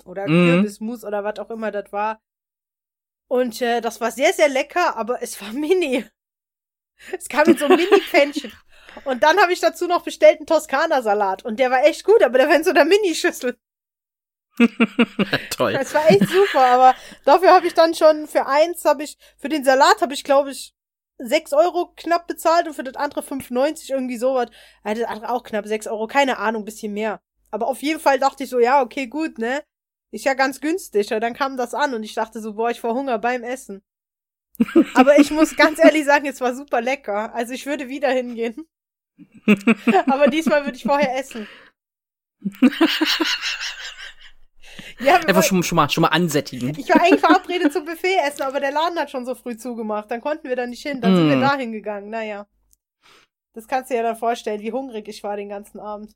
[0.05, 0.47] oder Mhm.
[0.49, 2.21] Kürbismus oder was auch immer das war.
[3.27, 6.05] Und äh, das war sehr sehr lecker, aber es war mini.
[7.11, 8.53] Es kam in so einem Mini-Pfännchen.
[9.03, 11.43] Und dann habe ich dazu noch bestellt einen Toskana-Salat.
[11.43, 13.57] Und der war echt gut, aber der war in so einer Minischüssel.
[15.49, 15.73] Toll.
[15.73, 16.95] Das war echt super, aber
[17.25, 20.51] dafür habe ich dann schon für eins habe ich, für den Salat habe ich, glaube
[20.51, 20.74] ich,
[21.17, 24.49] sechs Euro knapp bezahlt und für das andere 5,90 irgendwie sowas.
[24.83, 27.19] Ja, das andere auch knapp sechs Euro, keine Ahnung, bisschen mehr.
[27.51, 29.63] Aber auf jeden Fall dachte ich so, ja, okay, gut, ne?
[30.11, 31.13] Ist ja ganz günstig.
[31.13, 33.81] Und dann kam das an und ich dachte so, boah, ich verhungere beim Essen.
[34.93, 37.33] Aber ich muss ganz ehrlich sagen, es war super lecker.
[37.33, 38.67] Also ich würde wieder hingehen.
[40.07, 41.47] Aber diesmal würde ich vorher essen.
[44.99, 46.69] ja, Einfach schon, schon, mal, schon mal ansättigen.
[46.77, 50.09] ich war eigentlich verabredet zum Buffet essen, aber der Laden hat schon so früh zugemacht.
[50.11, 51.01] Dann konnten wir da nicht hin.
[51.01, 51.41] Dann sind wir Mm.
[51.41, 52.09] da hingegangen.
[52.09, 52.47] Naja.
[53.53, 56.11] Das kannst du dir ja dann vorstellen, wie hungrig ich war den ganzen Abend.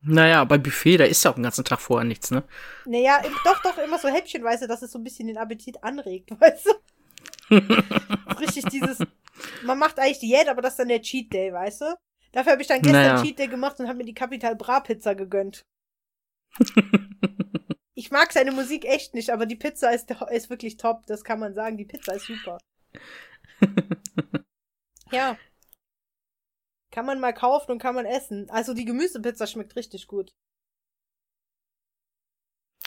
[0.00, 2.44] Naja, bei Buffet, da ist ja auch den ganzen Tag vorher nichts, ne?
[2.84, 6.66] Naja, doch, doch, immer so häppchenweise, dass es so ein bisschen den Appetit anregt, weißt
[7.50, 7.56] du?
[8.40, 8.98] Richtig dieses,
[9.64, 11.94] man macht eigentlich Diät, aber das ist dann der Cheat Day, weißt du?
[12.30, 13.22] Dafür habe ich dann gestern Naja.
[13.24, 15.64] Cheat Day gemacht und habe mir die Capital Bra Pizza gegönnt.
[17.98, 21.40] Ich mag seine Musik echt nicht, aber die Pizza ist, ist wirklich top, das kann
[21.40, 21.76] man sagen.
[21.76, 22.58] Die Pizza ist super.
[25.10, 25.38] Ja.
[26.92, 28.50] Kann man mal kaufen und kann man essen.
[28.50, 30.34] Also die Gemüsepizza schmeckt richtig gut.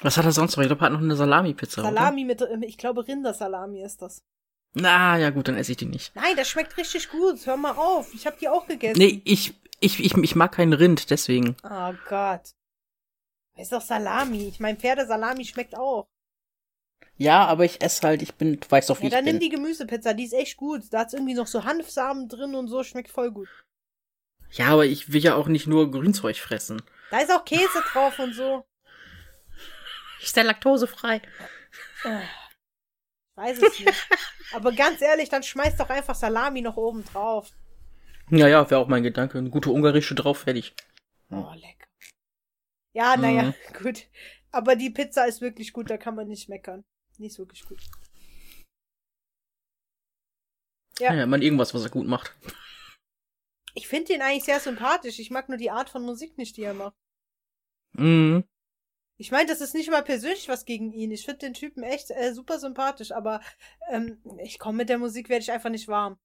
[0.04, 0.62] Was hat er sonst noch?
[0.62, 1.82] Ich glaube, er hat noch eine Salami-Pizza.
[1.82, 1.90] oder?
[1.90, 4.22] Salami mit, ich glaube Rindersalami ist das.
[4.76, 6.16] Na, ja gut, dann esse ich die nicht.
[6.16, 7.44] Nein, das schmeckt richtig gut.
[7.48, 8.14] Hör mal auf.
[8.14, 9.00] Ich habe die auch gegessen.
[9.00, 11.58] Nee, ich, ich, ich, ich mag keinen Rind, deswegen.
[11.64, 12.54] Oh Gott.
[13.62, 14.48] Das ist doch Salami.
[14.48, 16.08] Ich meine, Pferdesalami schmeckt auch.
[17.18, 19.40] Ja, aber ich esse halt, ich bin, du weißt doch, wie Ja, dann ich nimm
[19.40, 19.50] bin.
[19.52, 20.14] die Gemüsepizza.
[20.16, 20.86] Die ist echt gut.
[20.92, 22.84] Da hat's irgendwie noch so Hanfsamen drin und so.
[22.84, 23.50] Schmeckt voll gut.
[24.50, 26.82] Ja, aber ich will ja auch nicht nur Grünzeug fressen.
[27.12, 28.66] Da ist auch Käse drauf und so.
[30.24, 31.22] Ist der laktosefrei?
[32.04, 32.04] Ich
[33.36, 34.08] weiß es nicht.
[34.54, 37.52] Aber ganz ehrlich, dann schmeiß doch einfach Salami noch oben drauf.
[38.32, 39.38] Ja, ja, wäre auch mein Gedanke.
[39.38, 40.74] Eine gute ungarische drauf, fertig.
[41.30, 41.91] Oh, lecker.
[42.94, 43.54] Ja, naja, Mhm.
[43.84, 44.08] gut.
[44.52, 46.84] Aber die Pizza ist wirklich gut, da kann man nicht meckern.
[47.18, 47.80] Die ist wirklich gut.
[51.00, 51.14] Ja.
[51.14, 52.36] Ja, ja man irgendwas, was er gut macht.
[53.74, 55.20] Ich finde ihn eigentlich sehr sympathisch.
[55.20, 56.96] Ich mag nur die Art von Musik nicht, die er macht.
[57.94, 58.44] Mhm.
[59.18, 61.12] Ich meine, das ist nicht mal persönlich was gegen ihn.
[61.12, 63.40] Ich finde den Typen echt äh, super sympathisch, aber
[63.90, 66.20] ähm, ich komme mit der Musik, werde ich einfach nicht warm.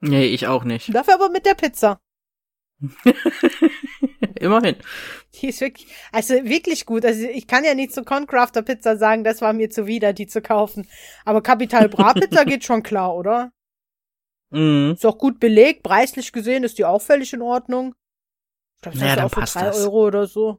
[0.00, 0.94] Nee, ich auch nicht.
[0.94, 2.00] Dafür aber mit der Pizza.
[4.44, 4.76] Immerhin.
[5.34, 7.04] Die ist wirklich, also wirklich gut.
[7.04, 10.42] Also ich kann ja nicht zu Concrafter Pizza sagen, das war mir zuwider, die zu
[10.42, 10.88] kaufen.
[11.24, 13.50] Aber Capital Bra Pizza geht schon klar, oder?
[14.50, 14.92] Mhm.
[14.92, 15.82] Ist auch gut belegt.
[15.82, 17.94] Preislich gesehen ist die auch völlig in Ordnung.
[18.76, 19.80] Ich glaube, das Naja, ist dann auch für drei das.
[19.84, 20.58] Euro oder so.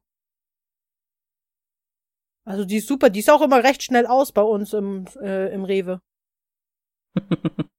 [2.47, 3.09] Also die ist super.
[3.09, 6.01] Die ist auch immer recht schnell aus bei uns im, äh, im Rewe.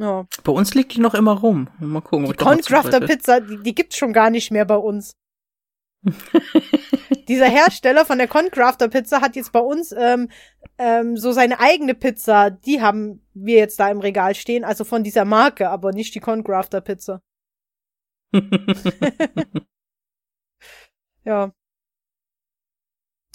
[0.00, 0.26] Ja.
[0.44, 1.68] Bei uns liegt die noch immer rum.
[1.78, 3.06] Mal gucken, ob Die zugreife.
[3.06, 5.14] Pizza, die, die gibt's schon gar nicht mehr bei uns.
[7.28, 10.30] Dieser Hersteller von der Concrafter Pizza hat jetzt bei uns ähm,
[10.78, 12.48] ähm, so seine eigene Pizza.
[12.48, 16.20] Die haben wir jetzt da im Regal stehen, also von dieser Marke, aber nicht die
[16.20, 17.20] Concrafter Pizza.
[21.24, 21.52] Ja.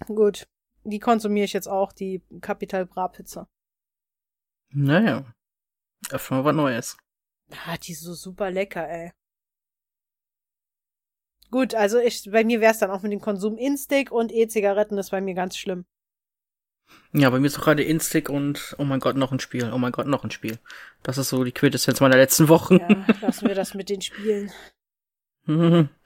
[0.07, 0.47] Gut.
[0.84, 3.47] Die konsumiere ich jetzt auch, die Capital Bra Pizza.
[4.70, 5.34] naja.
[6.12, 6.97] Öffnen wir was Neues.
[7.66, 9.12] Ah, die ist so super lecker, ey.
[11.51, 15.12] Gut, also ich, bei mir wär's dann auch mit dem Konsum Instick und E-Zigaretten ist
[15.12, 15.86] bei mir ganz schlimm.
[17.14, 19.72] Ja, bei mir ist auch gerade Instick und oh mein Gott, noch ein Spiel.
[19.74, 20.60] Oh mein Gott, noch ein Spiel.
[21.03, 22.78] Das ist so die Quintessenz meiner letzten Wochen.
[22.78, 24.51] Ja, lassen wir das mit den Spielen.
[25.45, 25.89] Mhm.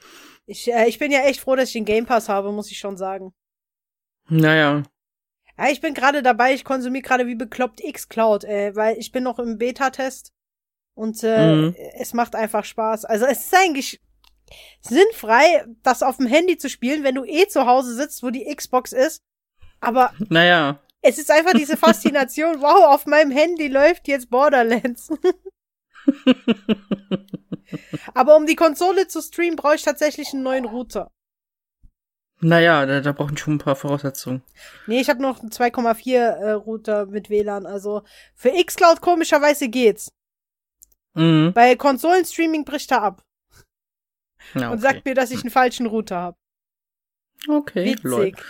[0.52, 2.80] Ich, äh, ich bin ja echt froh, dass ich den Game Pass habe, muss ich
[2.80, 3.36] schon sagen.
[4.30, 4.82] naja.
[5.60, 9.24] Ja, ich bin gerade dabei, ich konsumiere gerade wie bekloppt X-Cloud, ey, weil ich bin
[9.24, 10.32] noch im Beta-Test
[10.96, 11.76] und äh, Mhm.
[11.98, 13.04] es macht einfach Spaß.
[13.06, 14.00] Also es ist eigentlich
[14.82, 18.46] sinnfrei, das auf dem Handy zu spielen, wenn du eh zu Hause sitzt, wo die
[18.56, 19.22] Xbox ist.
[19.82, 20.80] Aber Naja.
[21.02, 25.10] es ist einfach diese Faszination, wow, auf meinem Handy läuft jetzt Borderlands.
[28.14, 31.12] Aber um die Konsole zu streamen, brauche ich tatsächlich einen neuen Router.
[32.42, 34.42] Naja, da, da brauchen schon ein paar Voraussetzungen.
[34.88, 37.66] Nee, ich habe noch einen 2,4 äh, Router mit WLAN.
[37.66, 38.04] Also
[38.36, 40.10] für Xcloud komischerweise geht's.
[41.16, 41.52] Mhm.
[41.54, 43.24] Bei Konsolenstreaming bricht er ab
[44.54, 44.82] Ja, und okay.
[44.82, 46.38] sagt mir, dass ich einen falschen Router habe.
[47.48, 48.28] okay, lol.
[48.28, 48.46] Witzig.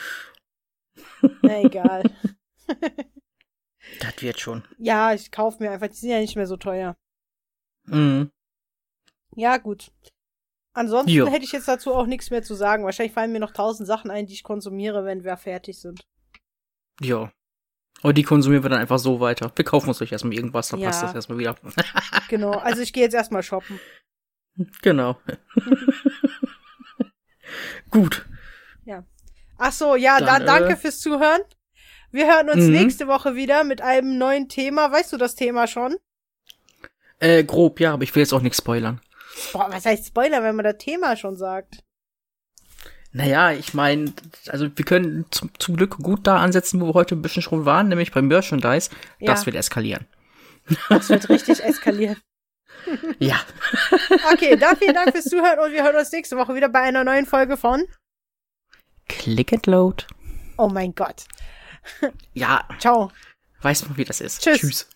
[1.42, 2.04] Na egal.
[4.02, 4.64] Das wird schon.
[4.78, 5.88] Ja, ich kauf mir einfach.
[5.88, 6.96] Die sind ja nicht mehr so teuer.
[7.86, 8.30] Mhm.
[9.36, 9.92] Ja, gut.
[10.74, 11.28] Ansonsten Jo.
[11.28, 12.86] hätte ich jetzt dazu auch nichts mehr zu sagen.
[12.86, 16.02] Wahrscheinlich fallen mir noch tausend Sachen ein, die ich konsumiere, wenn wir fertig sind.
[17.02, 17.32] Ja.
[18.02, 19.52] Und die konsumieren wir dann einfach so weiter.
[19.56, 21.08] Wir kaufen uns euch erstmal irgendwas, dann passt Ja.
[21.08, 21.56] das erstmal wieder.
[22.30, 22.52] Genau.
[22.52, 23.80] Also ich gehe jetzt erstmal shoppen.
[24.82, 25.18] genau.
[27.92, 28.26] Gut.
[29.62, 31.42] Ach so, ja, Dann, da, danke äh, fürs Zuhören.
[32.12, 32.72] Wir hören uns Mhm.
[32.72, 34.90] nächste Woche wieder mit einem neuen Thema.
[34.90, 35.98] Weißt du das Thema schon?
[37.20, 39.02] Äh, grob, ja, aber ich will jetzt auch nichts spoilern.
[39.54, 41.84] Boah, was heißt Spoiler, wenn man das Thema schon sagt?
[43.12, 44.14] Naja, ich meine,
[44.50, 47.66] also wir können zum, zum Glück gut da ansetzen, wo wir heute ein bisschen schon
[47.66, 48.90] waren, nämlich beim Merchandise.
[49.20, 49.46] Das Ja.
[49.48, 50.06] wird eskalieren.
[50.90, 52.18] Das wird richtig eskalieren.
[53.18, 53.40] Ja.
[54.32, 57.04] Okay, dann vielen Dank fürs Zuhören und wir hören uns nächste Woche wieder bei einer
[57.04, 57.84] neuen Folge von
[59.08, 60.06] Click and load.
[60.58, 61.26] Oh mein Gott.
[62.34, 63.12] Ja, Ciao.
[63.62, 64.44] weiß man, wie das ist.
[64.44, 64.60] Tschüss.
[64.60, 64.90] Tschüss.